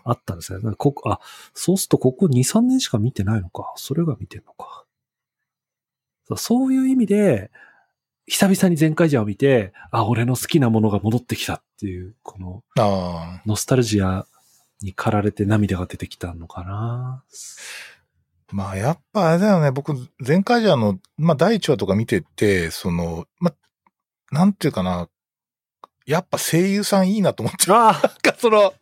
[0.04, 0.60] あったんですよ。
[0.60, 1.20] なここ、あ、
[1.54, 3.74] そうするとここ2、3年しか見てないのか。
[3.76, 4.86] それが見てんのか。
[6.36, 7.52] そういう意味で、
[8.30, 12.64] 久々に全開ジャーを見て、あ、俺の好きなものが戻ってきたっていう、この。
[13.48, 14.28] ノスタルジア
[14.84, 17.24] に駆られて涙が出てきたのかな。
[18.52, 19.72] まあ、やっぱあれだよね。
[19.72, 19.94] 僕、
[20.26, 25.10] 前回じゃの、まあ、第1話とか見てて、その、まあ、なんていうかな。
[26.10, 27.72] やっぱ声優さんいいなと思って。
[27.72, 28.74] あなんかその、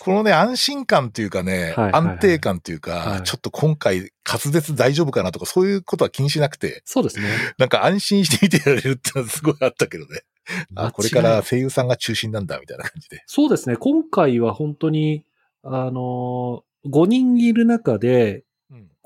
[0.00, 7.28] このね、安心感っていうかね、はいはいはい安定感っていうか、はいちょっと今回滑舌大丈夫かなとか、そういうことは気にしなくて、そうですね。
[7.56, 10.24] なんか安心して見てられるってのはすごいあったけどね。
[10.76, 13.22] あ、これから声優さんが中心なんだ、みたいな感じで。
[13.26, 13.76] そうですね。
[13.78, 15.24] 今回は本当に、
[15.62, 18.44] あのー、5人いる中で、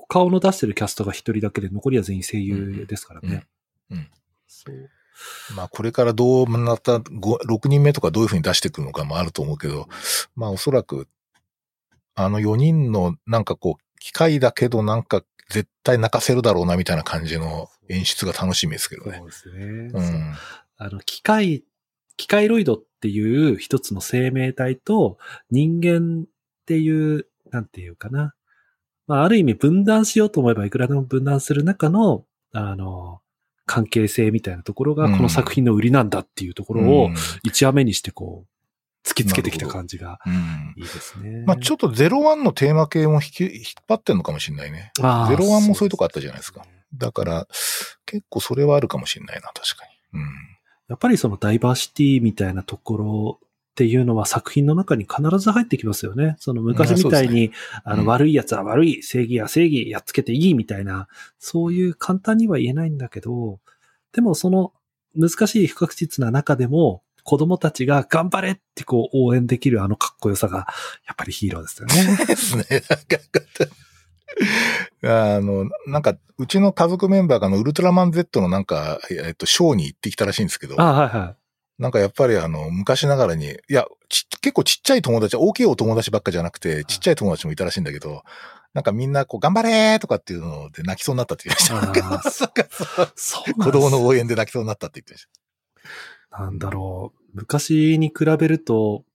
[0.09, 3.45] 顔の出してるキャストが1人だけで、残りは全員声優ですからね。
[3.89, 4.09] うんうん
[4.47, 4.89] そう
[5.55, 9.87] まあこれからどうなった、ご6人目とかどういうふうに出していくのかもあると思うけど、
[10.35, 11.07] まあおそらく、
[12.15, 19.17] あの4人のなんかこう、機械だけどなんか絶対泣かせるだろうなみたいな感じの演出が楽しみですけどね。
[19.17, 19.65] そうですね。
[19.93, 20.35] うん。
[20.77, 21.63] あの、機械、
[22.15, 25.17] 機械ロイドっていう一つの生命体と
[25.49, 26.29] 人間っ
[26.65, 28.33] ていう、なんていうかな。
[29.07, 33.21] まあ、ある意味分断しようと思えばいくらでも分断する中の、あの、
[33.69, 41.43] 関係性みたいなところがうんこの作品の売りなんだっていうところをうん一話目にしてこう、突きつけてきた感じがうんいいですね。
[41.45, 44.91] まあちょっと01のテーマ系も引き、引っ張ってんのかもしれないね。
[44.99, 46.65] あー01もそういうとこあったじゃないですか
[46.95, 47.47] だから、
[48.07, 50.19] 結構それはあるかもしれないな、確かに。
[50.19, 50.27] うん。
[50.87, 53.39] やっぱりそのダイバーシティみたいなところ
[53.71, 56.35] っていうのは作品の中に必ず入ってきますよね。
[56.39, 57.51] その昔みたいに、
[57.83, 61.07] あのうん悪い奴は悪い、正義や正義やっつけていいみたいな、
[61.37, 63.59] そういう簡単には言えないんだけど、
[64.11, 64.73] でもその
[65.15, 70.67] 難しい不確実な中でも、子供たちが頑張れってこう応援できるあのかっこよさが、
[71.05, 72.25] やっぱりヒーローですよね。
[72.25, 72.63] ですね。
[75.03, 81.35] あの、なんか、うちの家族メンバーがあの、ウルトラマン Z のなんか、えっと、ショーに行ってきたらしいんですけど、あはいはい。
[81.79, 88.23] なんかやっぱりあの、昔ながらに、いや、ち結構ちっちゃい友達、大きいお友達ばっかじゃなくて、ちっちゃい友達もいたらしいんだけど、
[88.73, 92.47] なんかみんなこう、頑張れーとかっていうので泣きそうになったって言ってました。
[92.47, 92.69] か
[93.15, 94.19] そう子供の応援。
[94.19, 95.27] 援で泣きそうになったって言ってまし
[96.29, 96.43] た。
[96.43, 97.19] なんだろう。
[97.33, 99.05] 昔に比べると、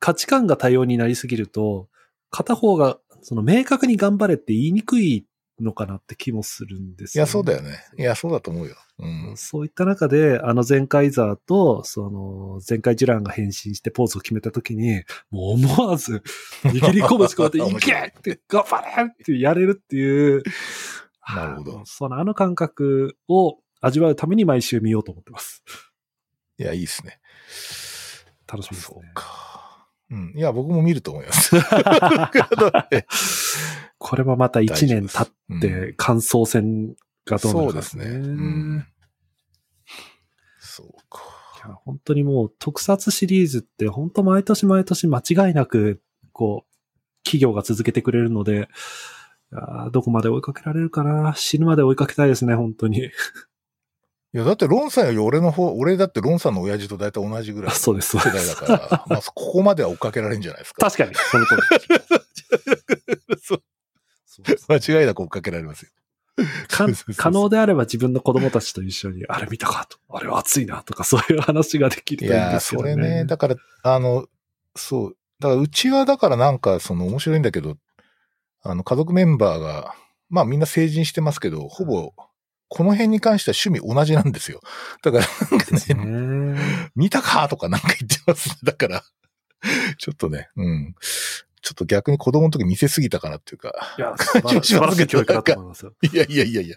[0.00, 1.88] 価値観が多様になりすぎると、
[2.30, 5.24] 片方が、その明確に頑張れって言いにくい
[5.60, 7.78] のかなって気もするんですいや、そうだよね。
[7.98, 8.76] いや、そうだと思うよ。
[8.98, 9.34] うん。
[9.36, 16.22] そういった中で、あの前回ザーと、その前回ジュランが変身してポーズを決めたときに、もう思わず、
[16.64, 20.42] 握り拳こうやって、 いけって、頑張れってやれるっていう、
[21.34, 25.62] なるほどそのあの感覚を味わうために毎週見ようと思ってます。
[26.58, 27.20] いや、いいですね。
[28.50, 29.12] 楽しみですそうね。
[29.14, 29.57] か。
[30.10, 30.32] うん。
[30.34, 31.56] いや、僕も見ると思います。
[33.98, 36.94] これもまた1年経うんって、感想戦
[37.26, 38.04] がどうなそるかうですね。
[38.06, 38.86] うん。
[40.58, 41.22] そうか。
[41.66, 46.00] いや本当にもう特撮シリーズって本当毎年毎年間違いなく、
[46.32, 46.68] こう、
[47.24, 48.68] 企業が続けてくれるので、
[49.92, 53.10] どこまで追いかけられるかな死ぬまで追いかけたいですね、本当に。
[54.34, 58.30] いや、だってロンさんより俺の方、俺だってロンさんの親父と大体同じぐらいあそうです、そう世。
[58.30, 60.90] 代だから、 まあ、ここまでは追っかけられるんじゃないですか。
[60.90, 61.62] 確かに、その通り。
[64.68, 65.90] 間違いなく追っかけられますよ。
[67.16, 72.92] 可能であれば自分の子供たちと一緒に、あれ見たかと、あれは熱いなとか、そういう話ができいるといいんですけどね。
[72.92, 74.26] それね、だから、あの、
[74.76, 77.76] そう、だからうちはだからなんか、その面白いんだけど、
[78.62, 79.94] あの、家族メンバーが、
[80.30, 82.12] まあみんな成人してますけど、ほぼ、
[82.68, 84.60] この辺に関しては趣味同じなんですよ。
[85.02, 86.90] だから、なんかね、ね。
[86.94, 88.56] 見たかとかなんか言ってますね。
[88.62, 89.02] だから、
[89.98, 90.94] ちょっとね、うん。
[91.62, 93.72] ちょっと逆に子供の時見せすぎたかなっていうか。
[93.98, 95.92] いや、素晴らしい教育だと思いますよ。
[96.02, 96.76] いやいやいやいや。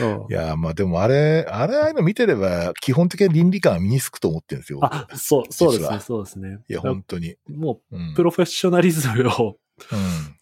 [0.00, 4.80] うんいや、まあでもあれ、あれ、ああいうの見てれば、基本的な倫理観は身につくと思ってるんですよ。
[4.80, 6.58] 僕あ、そう、そうですね、そうですね。
[6.68, 7.36] いや、本当に。
[7.48, 9.58] もうんう、プロフェッショナリズムを
[9.92, 10.36] うん。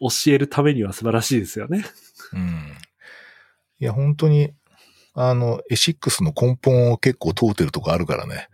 [0.00, 1.84] 教えるためには素晴らしいですよね。
[2.32, 2.72] うん。
[3.80, 4.52] いや、本当に、
[5.14, 8.48] あの、エシックスの根本を結構通ってるとこあるからね。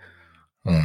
[0.64, 0.82] うん。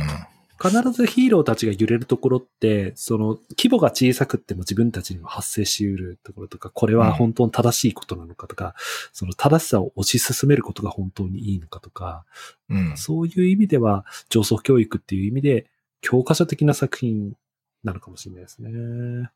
[0.61, 8.75] 必ずヒーローたちが揺れるところって、その規模が小さくっても自分たちにも発生し得るところとか、これは本当に正しいことなのかとか、
[9.11, 12.25] その正しさを推し進めることが本当にいいのかとか、
[12.69, 12.95] うん。
[12.95, 15.65] そういう意味では上層教育っていう意味で
[16.01, 17.33] 教科書的な作品
[17.83, 19.31] なのかもしれないですね。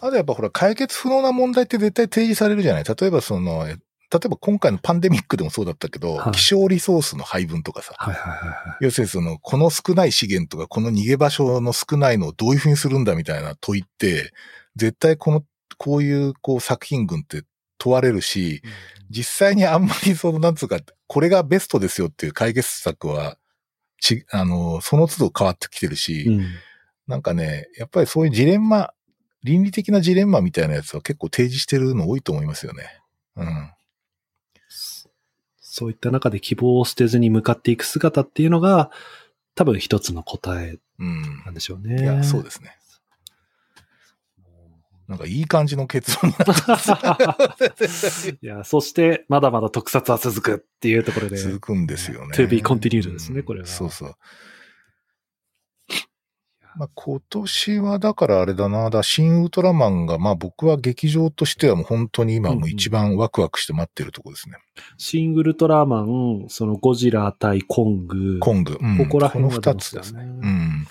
[0.00, 3.76] あとやっぱほら、解決不能な問題って絶対提示されるじゃない例えばその、え
[4.12, 8.76] 例えば今回のパンデミックでもそうだったけど、はい気象リソースの配分とかさ、はいはいはいはい。
[8.80, 14.32] 要するにその、この少ない資源とか、この逃げ場所の少ないのをどういうふうにするんだみたいな問いって、
[14.76, 15.44] 絶対この、
[15.78, 17.42] こういうこう作品群って
[17.78, 18.62] 問われるし、
[19.08, 23.38] 実際にあんまりその、なんつうか、これがベストですよっていう解決策は、
[24.00, 26.46] ち、あの、その都度変わってきてるし、うん
[27.06, 28.92] なんかね、やっぱりそういうジレンマ、
[29.42, 32.84] 倫理的なジレンマみたいなやつは結構提示してるの多いと思いますよね。
[33.36, 33.70] うん。
[35.72, 38.90] そういった中で希望を捨てずに向かっていく姿っていうのが、
[39.54, 41.50] 多分一つの答えうんな。
[41.50, 42.02] んでしょうね。
[42.02, 42.76] いや、そうですね。
[45.08, 46.76] なんかいい感じの結論になってま
[47.88, 48.28] す。
[48.42, 51.38] いや、そして、まだまだ特撮は続くっていうところで。
[51.38, 52.36] 続くんですよね。
[52.36, 54.14] To be continued ですねこれはそうそう。
[56.76, 64.56] まあ、今年はだからあれだな、だ新ウルトラマンが、まあ僕は劇場としてはもう本当に今もう一番ワクワクして待ってるところですね。
[64.96, 68.38] シン・ウルトラマン、そのゴジラ対コング。
[68.38, 68.78] コング。
[68.80, 70.22] うん、ここら辺この二つですね。
[70.22, 70.86] うん。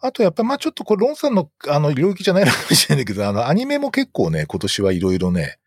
[0.00, 5.58] あとやっぱりまあちょっとこれロンさんのあの領域じゃないのかもしれないけど、あのアニメも結構ね、今年はいろいろね、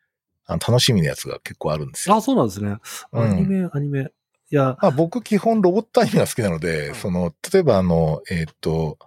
[0.46, 2.16] あの楽しみなやつが結構あるんですよ。
[2.16, 2.78] あ、そうなんですね。
[3.12, 4.12] うんアニメ、アニメ。
[4.54, 9.00] いや、まあ僕基本ロボットアニメが好きなので、うんその、例えばあの、えーっと、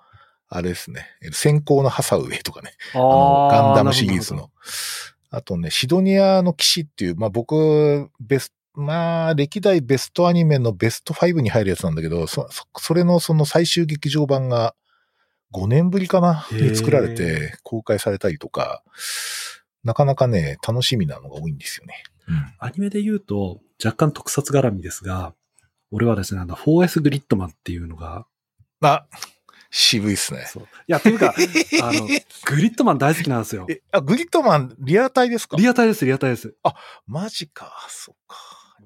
[0.49, 4.34] あれですね、先行のハサウェイとかね、ああのーガンダムシリーズ。
[4.34, 4.51] の。
[5.30, 14.74] あとね、シドニアの騎士っていう、まあ僕、ベスト、まあ、歴代ベストアニメのベスト5に入るやつなんだけど、そ、そそれのその最終劇場版が
[15.55, 18.82] 5年ぶりかなに作られて公開されたりとか、
[19.84, 22.03] なかなかね、楽しみなのが多いんですよね。
[22.29, 25.35] うんアニメで言うと、若干特撮絡みですが、
[25.91, 28.27] 俺はですね、あの、4S グリッドマンっていうのが、
[28.83, 29.07] あ、
[29.70, 30.47] 渋いっすね。
[30.53, 30.62] そう。
[30.62, 31.35] いや、っていうか、
[31.83, 32.07] あの、
[32.47, 33.66] グリッドマン大好きなんですよ。
[33.68, 35.57] え、あ、グリッドマン、リアタイですか？
[35.57, 36.55] リアタイです、リアタイです。
[37.07, 38.37] マジか、そっか。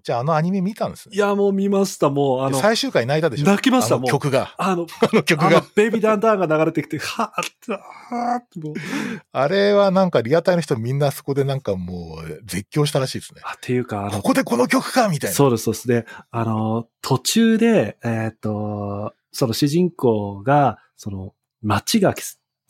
[0.03, 1.17] じゃああのアニメ見たんですね。
[1.17, 4.55] いや、もう見ました、もう、あの、最終回泣いたでしょ泣きましたもう曲が。
[4.59, 8.75] あの、 あの曲が。、ベイビーダンダンが流れてきて、はぁって、はぁってもう、
[9.33, 13.41] あれはなんかリアタイの人みんなそこでなんかもう絶叫したらしいですね。
[13.45, 15.35] あ、っていうか、あの、ここでこの曲かみたいな。
[15.35, 15.89] そうです、そうです。
[15.89, 22.15] で、あの、途中で、えっ、と、その主人公が、その、街が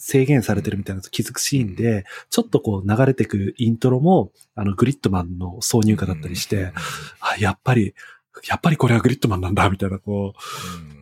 [0.01, 6.73] 制限されてるみたいなのと気づくシーンで、ちょっとこう流れてくるイントロも、あの、グリッドマンの挿入歌だったりして、
[7.21, 7.95] あ、やっぱり、
[8.49, 11.01] やっぱりこれはグリッドマンなんだ、みたいな、こう、うん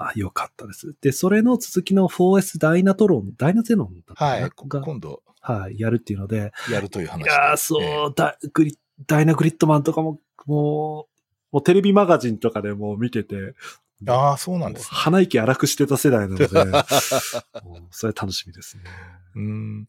[0.00, 0.94] あ、よかったです。
[1.00, 4.50] で、それの続きの 4S ダイナトロン、ダイナゼノンだったはい。
[4.50, 7.30] 今度はい、やるっていうので、やるという話で。
[7.30, 11.08] いやー、そう、ダグリダイナグリッドマンとかも、も
[11.52, 13.54] う、もうテレビマガジンとかでもう見てて、
[14.06, 14.88] ああ、そうなんですね。
[14.92, 16.48] 鼻息荒くしてた世代なので、
[17.90, 18.84] それ楽しみですね。
[19.34, 19.88] うん。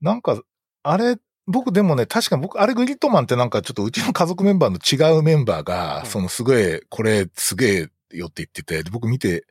[0.00, 0.40] なんか、
[0.82, 9.46] あれ、僕でもね、確かに僕、あれグリッドマンってなんかちょっとうちの家族メンバーの違うメンバーが、うんそのすごい、これすげえよって言ってて、で僕見て、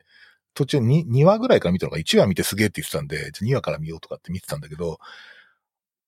[0.54, 4.98] 途中に2話ぐらいから見たのが1話見てすげえって言ってたんで、じゃ2話から見ようとかって見てたんだけど、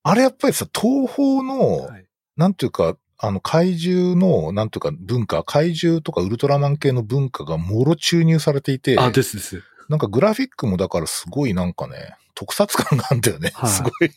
[0.02, 9.62] あれやっぱりさ、東方の、はいなんていうか、あの、怪獣の、なんていうか、文化、怪獣とかウルトラマン系の文化がもろ注入されていて、あ、ですです。
[9.88, 13.52] なんかグラフィックもだからすごいなんかね、特撮感があるんだよね。
[13.54, 14.10] はいすごい。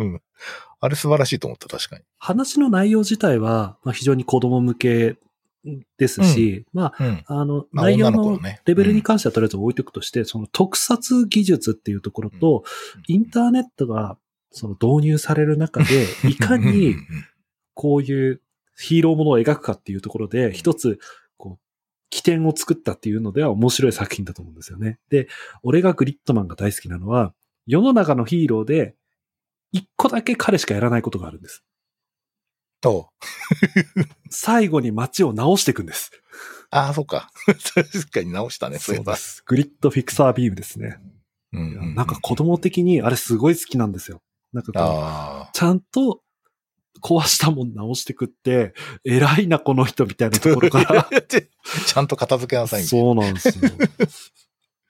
[0.00, 0.22] うん。
[0.80, 2.04] あれ素晴らしいと思った、確かに。
[2.18, 5.16] 話の内容自体は、まあ、非常に子供向け
[5.96, 7.24] ですし、まあ、うん。
[7.28, 12.64] あの、まあ内容のレベルに関してはとりあえず置いておくとして、その特撮技術っていうところと、
[13.08, 14.18] インターネットが
[14.50, 17.06] その導入される中で、いかうんうんにうん
[17.80, 18.42] こういう
[18.80, 20.98] ヒーローものを描くかっていうところで、一つ、
[21.36, 21.64] こう、
[22.10, 24.98] 起点を作ったっていうのでは面白い作品だと思うんですよね。
[25.10, 25.28] で、
[25.62, 27.34] 俺がグリッドマンが大好きなのは、
[27.66, 28.96] 世の中のヒーローで、
[29.72, 31.64] 一個だけ彼しかやらないことがあるんです。
[32.84, 33.06] おう
[34.30, 36.10] 最後に街を直していくんです。
[36.70, 37.30] ああ、そっか。
[37.74, 39.16] 確かに直したね、そういえば。
[39.16, 39.42] す。
[39.44, 40.98] グリッドフィクサービームですね。
[41.52, 44.22] うんうんうんなんか子供的にあれすごい好きなんですよ。
[44.52, 45.50] なんかこう。
[45.52, 46.22] ちゃんと
[47.02, 48.74] 壊したもん直してくって、
[49.04, 51.08] 偉いなこの人みたいなところから。
[51.86, 53.04] ちゃんと片付けなさいみたいな。
[53.04, 53.48] そうなんです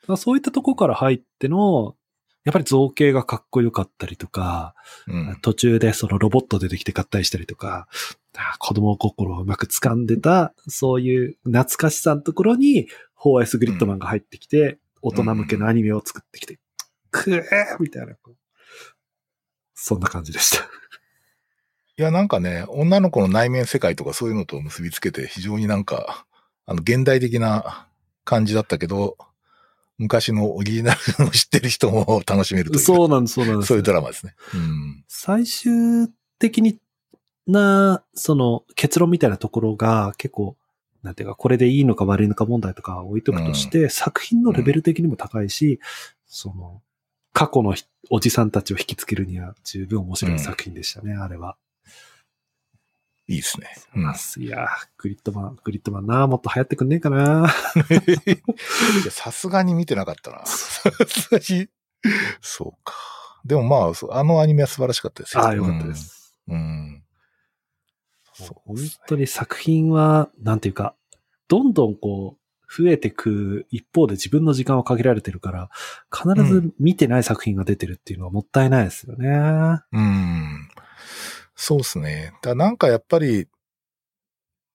[0.09, 0.17] よ。
[0.17, 1.97] そういったところから入っての、
[2.45, 4.75] やっぱり造形がかっこよかったりとか、
[5.07, 5.39] うん。
[5.43, 7.87] 途中でそのロボット出てきて合体したりとか、
[8.37, 12.89] あ子供心をうまく掴んでた、そういう懐かしさのところに、
[13.23, 16.59] 4S グリッドマンが入ってきて、大人向けのアニメを作ってきて、
[17.11, 18.15] くえーみたいな。
[19.75, 20.69] そんな感じでした。
[22.01, 26.25] いや、なんかね、女の子の内面世界とかそういうのと結びつけて、非常になんか、
[26.65, 27.89] あの、現代的な
[28.25, 29.19] 感じだったけど、
[29.99, 32.83] 昔のオリジナルを知ってる人も楽しめるという。
[32.83, 33.69] そうなんです、そうなんです。
[33.69, 34.35] そういうドラマですね。
[34.55, 35.05] うん。
[35.09, 36.79] 最終的に
[37.47, 40.57] な、その結論みたいなところが結構、
[41.03, 45.81] なんていうか、これでいいのか悪いのか問題とか置いとくとして、作品のレベル的にも高いし、
[46.27, 46.81] その、
[47.35, 51.59] 過去のひおじさんたちを引きつけるには十分面白い作品でしたね、あれは。
[53.29, 53.69] いいですね。
[53.95, 54.03] うん。
[54.45, 54.69] いやー、
[54.99, 57.49] グリッドマン、グリッドマンな、もっと流行ってくんねえかな。
[59.11, 60.45] さすがに見てなかったな。
[60.47, 61.69] さすがに。
[62.41, 62.95] そうか。
[63.45, 65.45] でもまあ、そうあのアニメは素晴らしかったですよ。
[65.45, 66.35] ああ、よかったです。
[66.49, 66.57] うん。
[66.57, 67.03] うん。
[68.39, 68.77] 本
[69.07, 70.97] 当に作品は、なんていうか、
[71.47, 72.41] どんどんこう、
[72.73, 75.71] 増えてく一方で自分の時間は限られてるから、
[76.13, 79.29] 必ず見てない作品が出てるっていうのはもったいないですよね。
[79.93, 80.69] うん。
[81.61, 82.33] そうですね。
[82.41, 83.47] だなんかやっぱり、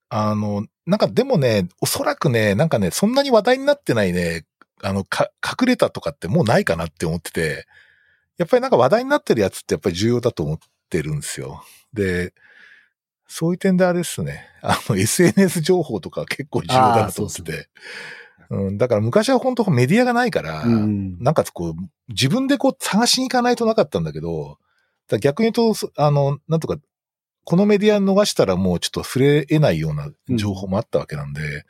[0.10, 4.46] あの、なんかでもね、おそらくね、なんかね、そんなに話題になってないね、
[4.84, 7.66] あの、か、隠れたとかってもうないかなって思ってて、
[8.38, 10.58] やっぱりなんか話題になってるやつってやっぱり重要だと思っ
[10.92, 11.64] てるんですよ。
[11.92, 12.36] で、
[13.28, 14.48] そういう点であれですね。
[14.62, 17.68] あの、SNS 情報とか結構重要だなと思ってて。
[18.52, 21.74] うん、だから昔は本当メディアがないから、うんなんかこう、
[22.10, 24.60] 自分でこう探しに行かないとなかったんだけど、
[25.08, 26.78] だ逆に言うと、そあの、なんとか、
[27.44, 31.66] このメディア逃したらもうちょっと触れ得ないような情報もあったわけなんで、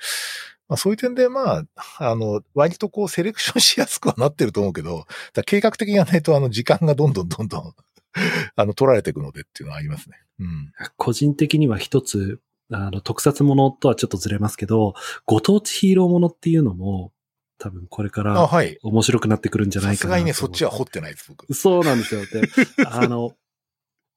[0.67, 1.65] まあ、そういう点でまあ、
[1.99, 5.05] あの、割とこうセレクションしやすくはなってると思うけど、
[5.45, 7.73] 計画的にやらないとあの時間がどんどんどんどん、
[8.55, 10.17] あの、取られていくのでっていうのはありますね。
[10.39, 10.71] うん。
[10.97, 12.39] 個人的には一つ、
[12.71, 17.11] あの、特撮ものとはちょっとずれますけど、ご当地ヒーローものっていうのも、
[17.58, 18.78] 多分これかあ、らはい。
[18.84, 21.53] 面白くなってくるんじゃないかなさすがにね、そっちはと掘ってないです、僕。
[21.53, 22.26] そうなんですよ。
[22.26, 22.41] で、
[22.88, 23.36] あの、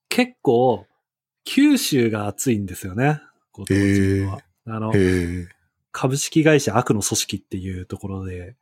[0.09, 0.87] 結構、
[1.45, 3.21] 九州が熱いんですよね。
[3.53, 4.41] ご当地は。
[4.67, 4.93] あの。
[5.93, 8.57] 株式会社悪の組織っていうところで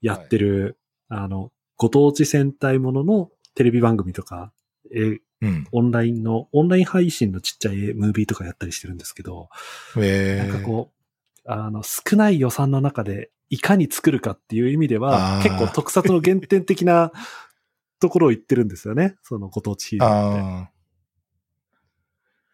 [0.00, 4.52] やってる、あの、ご当地戦隊もののテレビ番組とか、
[4.94, 5.66] えうん。
[5.72, 9.48] オンラインの、オンライン配信のちっちゃいムービーとかやったりしてるんですけど。
[9.94, 17.12] なんかこう、あの、少ない予算の中でいかに作るかっていう意味では結構特撮の原点的な
[18.00, 19.16] ところを言ってるんですよね。
[19.22, 20.40] そのご当地ヒーローって。
[20.40, 20.70] あ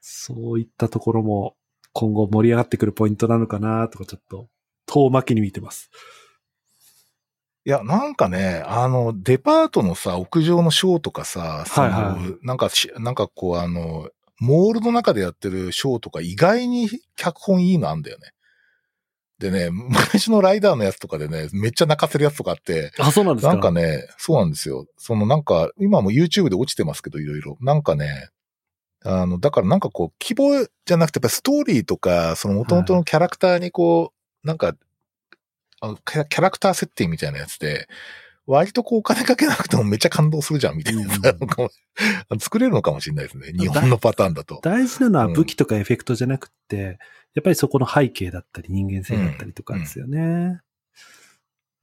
[0.01, 1.57] そういったところも
[1.93, 4.49] 今後盛り上がってくるポイントなのかなとかちょっと
[4.87, 5.91] 遠巻きに見てます。
[7.65, 18.33] いや、なんかね、あの、デパートのさ、屋上のショーとかさ、はいはいなんかし、なんかこう、あの、モールの中でやってるショーとか意外に脚本いいのあんだよね。
[19.43, 23.53] でね、昔のライダーのやつとかでね、めっちゃ泣かせるやつとかあって、あ、そうなんですか？
[23.53, 24.87] なんかね、そうなんですよ。
[24.97, 27.59] そのなんか、今も YouTube で落ちてますけど、いろいろ。
[27.61, 28.29] なんかね、
[29.05, 34.13] あの、だからなんかこう、希望じゃなくて、やっぱストーリーとか、その元々のキャラクターにこ
[34.45, 34.75] う、なんか、
[35.83, 37.89] キャラクター設定みたいなやつで、
[38.53, 41.71] 割とこうお金かけなくてもめっちゃ感動するじゃん、みたいなやつなのかも
[42.39, 43.53] 作れるのかもしれないですね。
[43.53, 44.61] 日本のパターンだと。
[44.63, 46.99] 大事なのは武器とかエフェクトじゃなくて、
[47.35, 50.61] やっぱりそこの背景だったり人間性だったりとかですよね。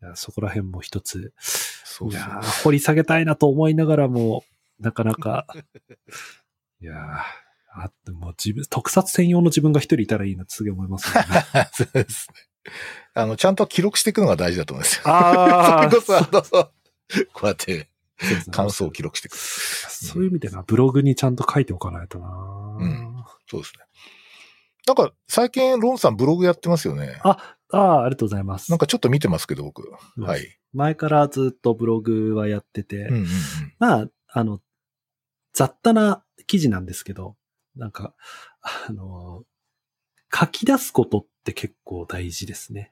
[0.02, 4.44] いやそこら辺も一つ、そうそういやー掘り下げたいなと思いながらも、
[4.80, 5.46] なかなか、
[6.82, 11.28] いやーあっても自分、特撮専用の自分が一人いたらいいなってすげえ思いますよね。
[11.74, 12.49] そうですね。
[13.14, 15.02] あの、ちゃんと記録していくのが大事だと思いますよ。
[15.06, 16.72] あー それこそ、あの、
[17.34, 17.90] こうやって
[18.52, 19.38] 感想を記録していく。
[19.38, 22.28] そういう意味でな、ブログにちゃんと書いておかないとな、
[22.80, 23.84] うんそうですね。
[24.86, 27.20] なんか、最近、ロンさんブログやってますよね。
[27.24, 28.72] あ、ああ、ありがとうございます。
[28.72, 29.84] なんかちょっと見てますけど、僕。
[30.18, 30.60] はい。
[30.74, 33.28] 前からずっとブログはやってて、うんうんうん。
[33.80, 34.60] まあ、あの、
[35.54, 37.36] 雑多な記事なんですけど、
[37.76, 38.14] なんか、
[38.62, 39.44] あの、
[40.34, 42.92] 書き出すことって結構大事ですね。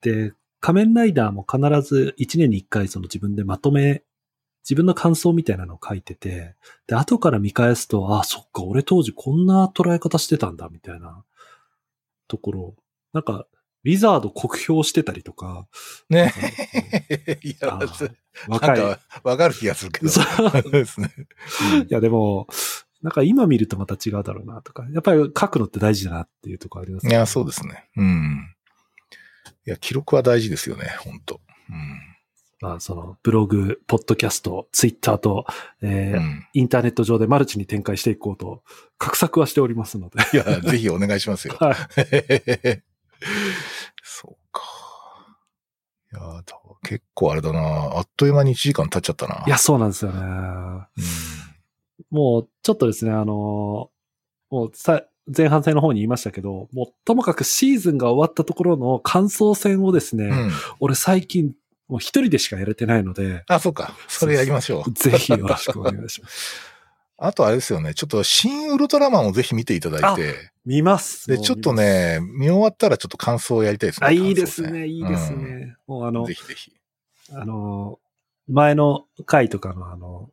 [0.00, 4.02] で、仮面ライダーも必ず1年に1回その自分でまとめ、
[4.64, 6.54] 自分の感想みたいなのを書いてて、
[6.86, 11.24] で、後から見返すと、あ、そっか、俺当時こんな捉え方してたんだ、みたいな
[12.26, 12.74] ところ。
[13.12, 13.46] なんか、
[13.84, 15.66] リザード酷評してたりとか、
[16.10, 16.34] ね。
[17.42, 17.88] いや、あなん
[18.48, 18.76] 若い。
[18.76, 20.08] か、わかる気がするけど。
[20.10, 21.10] そう ですね。
[21.88, 22.46] いや、でも、
[23.02, 27.88] なんか今見るとまた違うだろうなとか、やっぱり書くのって大事だなっていうところありますいや、そうですね。
[27.96, 28.54] うん。
[29.66, 31.40] いや、記録は大事ですよね、本当
[31.70, 32.00] うん。
[32.60, 35.46] まあ、その、ブログ、ポッドキャスト、ツイッターと、
[35.80, 36.46] えーうん。
[36.54, 38.64] インターネット上でマルチに展開していこうと、
[38.98, 40.18] 画策はしておりますので。
[40.32, 41.56] いや、ぜひお願いしますよ。
[41.60, 41.74] はい。
[44.02, 44.62] そうか。
[46.10, 47.60] いやだ結構あれだな。
[47.60, 49.44] あっという間に1時間経っちゃったな。
[49.46, 50.20] いや、そうなんですよね。
[50.20, 50.86] うん、
[52.10, 53.98] もう、ちょっとですね、あのー
[54.50, 60.50] もうさ、前半戦の方に言いましたけど、もう、ともかくシーズンが終わったところの感想戦をですね、うん。
[60.80, 61.52] 俺最近、
[61.86, 63.94] もう一人でしかやれてないので、あ、そうか。
[64.08, 64.92] それやりましょう。
[64.92, 66.62] ぜひよろしくお願いします。
[67.20, 67.94] あとあれですよね。
[67.94, 70.52] ちょっと、新ウルトラマンをぜひ見ていただいて。
[70.64, 71.26] 見ます。
[71.26, 74.06] で、ちょっとね、見終わったらちょっと感想をやりたいですね。
[74.06, 75.76] あ、いいですね、いいですね。
[75.86, 76.72] もうあのうんぜ、ひぜひ。
[77.32, 77.98] あの、
[78.46, 80.30] 前の回とかのあの、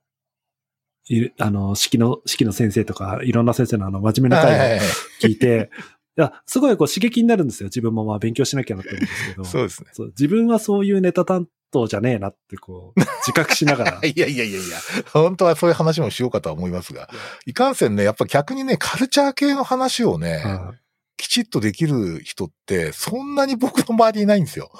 [1.39, 4.82] あの、式の、式の先生とか、いろんな先生のあの、真面目な回を
[5.22, 5.70] 聞いて、
[6.18, 7.68] いや、すごいこう刺激になるんですよ。
[7.68, 9.43] 自分もまあ勉強しなきゃなって思うんですけど。
[9.45, 9.89] そうですね。
[9.91, 13.99] そう自分はそういうネタ担当じゃねえなってこう、自覚しながら。
[14.08, 14.78] いやいやいやいや、
[15.12, 17.10] 本当はそういう話もしようかとは思いますが、
[17.45, 20.86] いかんせんね、やっぱ逆にね、カルチャー系の話をね、はい
[21.18, 24.72] きちっとできる人って、そんなに僕の周りにいないんですよ。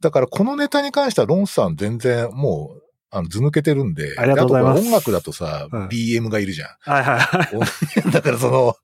[0.00, 4.14] だからこのネタに関してはロンさん全然もう、あの、図抜けてるんで。
[4.18, 6.68] ありがとうございます音楽だとさ、はい BM がいるじゃん。
[6.80, 7.42] はいはいは
[8.06, 8.10] い。
[8.12, 8.76] だからその、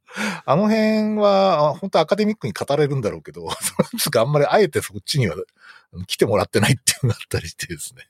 [0.47, 5.37] あの辺は、あ本当アカデミックに語れるんだろうけど、 そのやつがあんまりあえてそっちには、
[6.07, 8.09] 来てもらってないっていうのがあったりしてですね。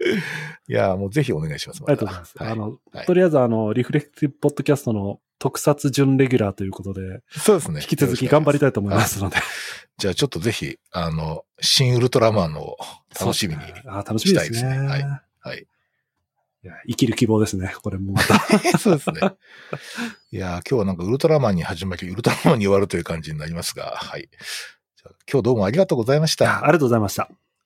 [0.68, 1.82] いや、もうぜひお願いします。
[1.86, 2.38] ありがとうございます。
[2.38, 7.80] はいあの、はいとりあえずあの、リフレクティブポッドキャストの特撮準レギュラーということで、そうですね。
[7.80, 9.36] 引き続き頑張りたいと思いまはすので。
[9.98, 12.76] じゃあちょっとぜひ、あの、新ウルトラマンの
[13.18, 13.60] 楽しみに。
[13.86, 15.66] あ楽しみですねはいはい。
[16.64, 17.74] いや生きる希望ですね。
[17.82, 18.38] これもまた。
[18.78, 19.20] そうですね。
[20.30, 24.28] いやー今日はなんかウルトラマンに始まり、ウルトラマンに終わるという感じになりますが、はい。
[24.30, 26.58] じゃあ今日どうもありがとうございました。
[26.58, 27.28] ありがとうございました。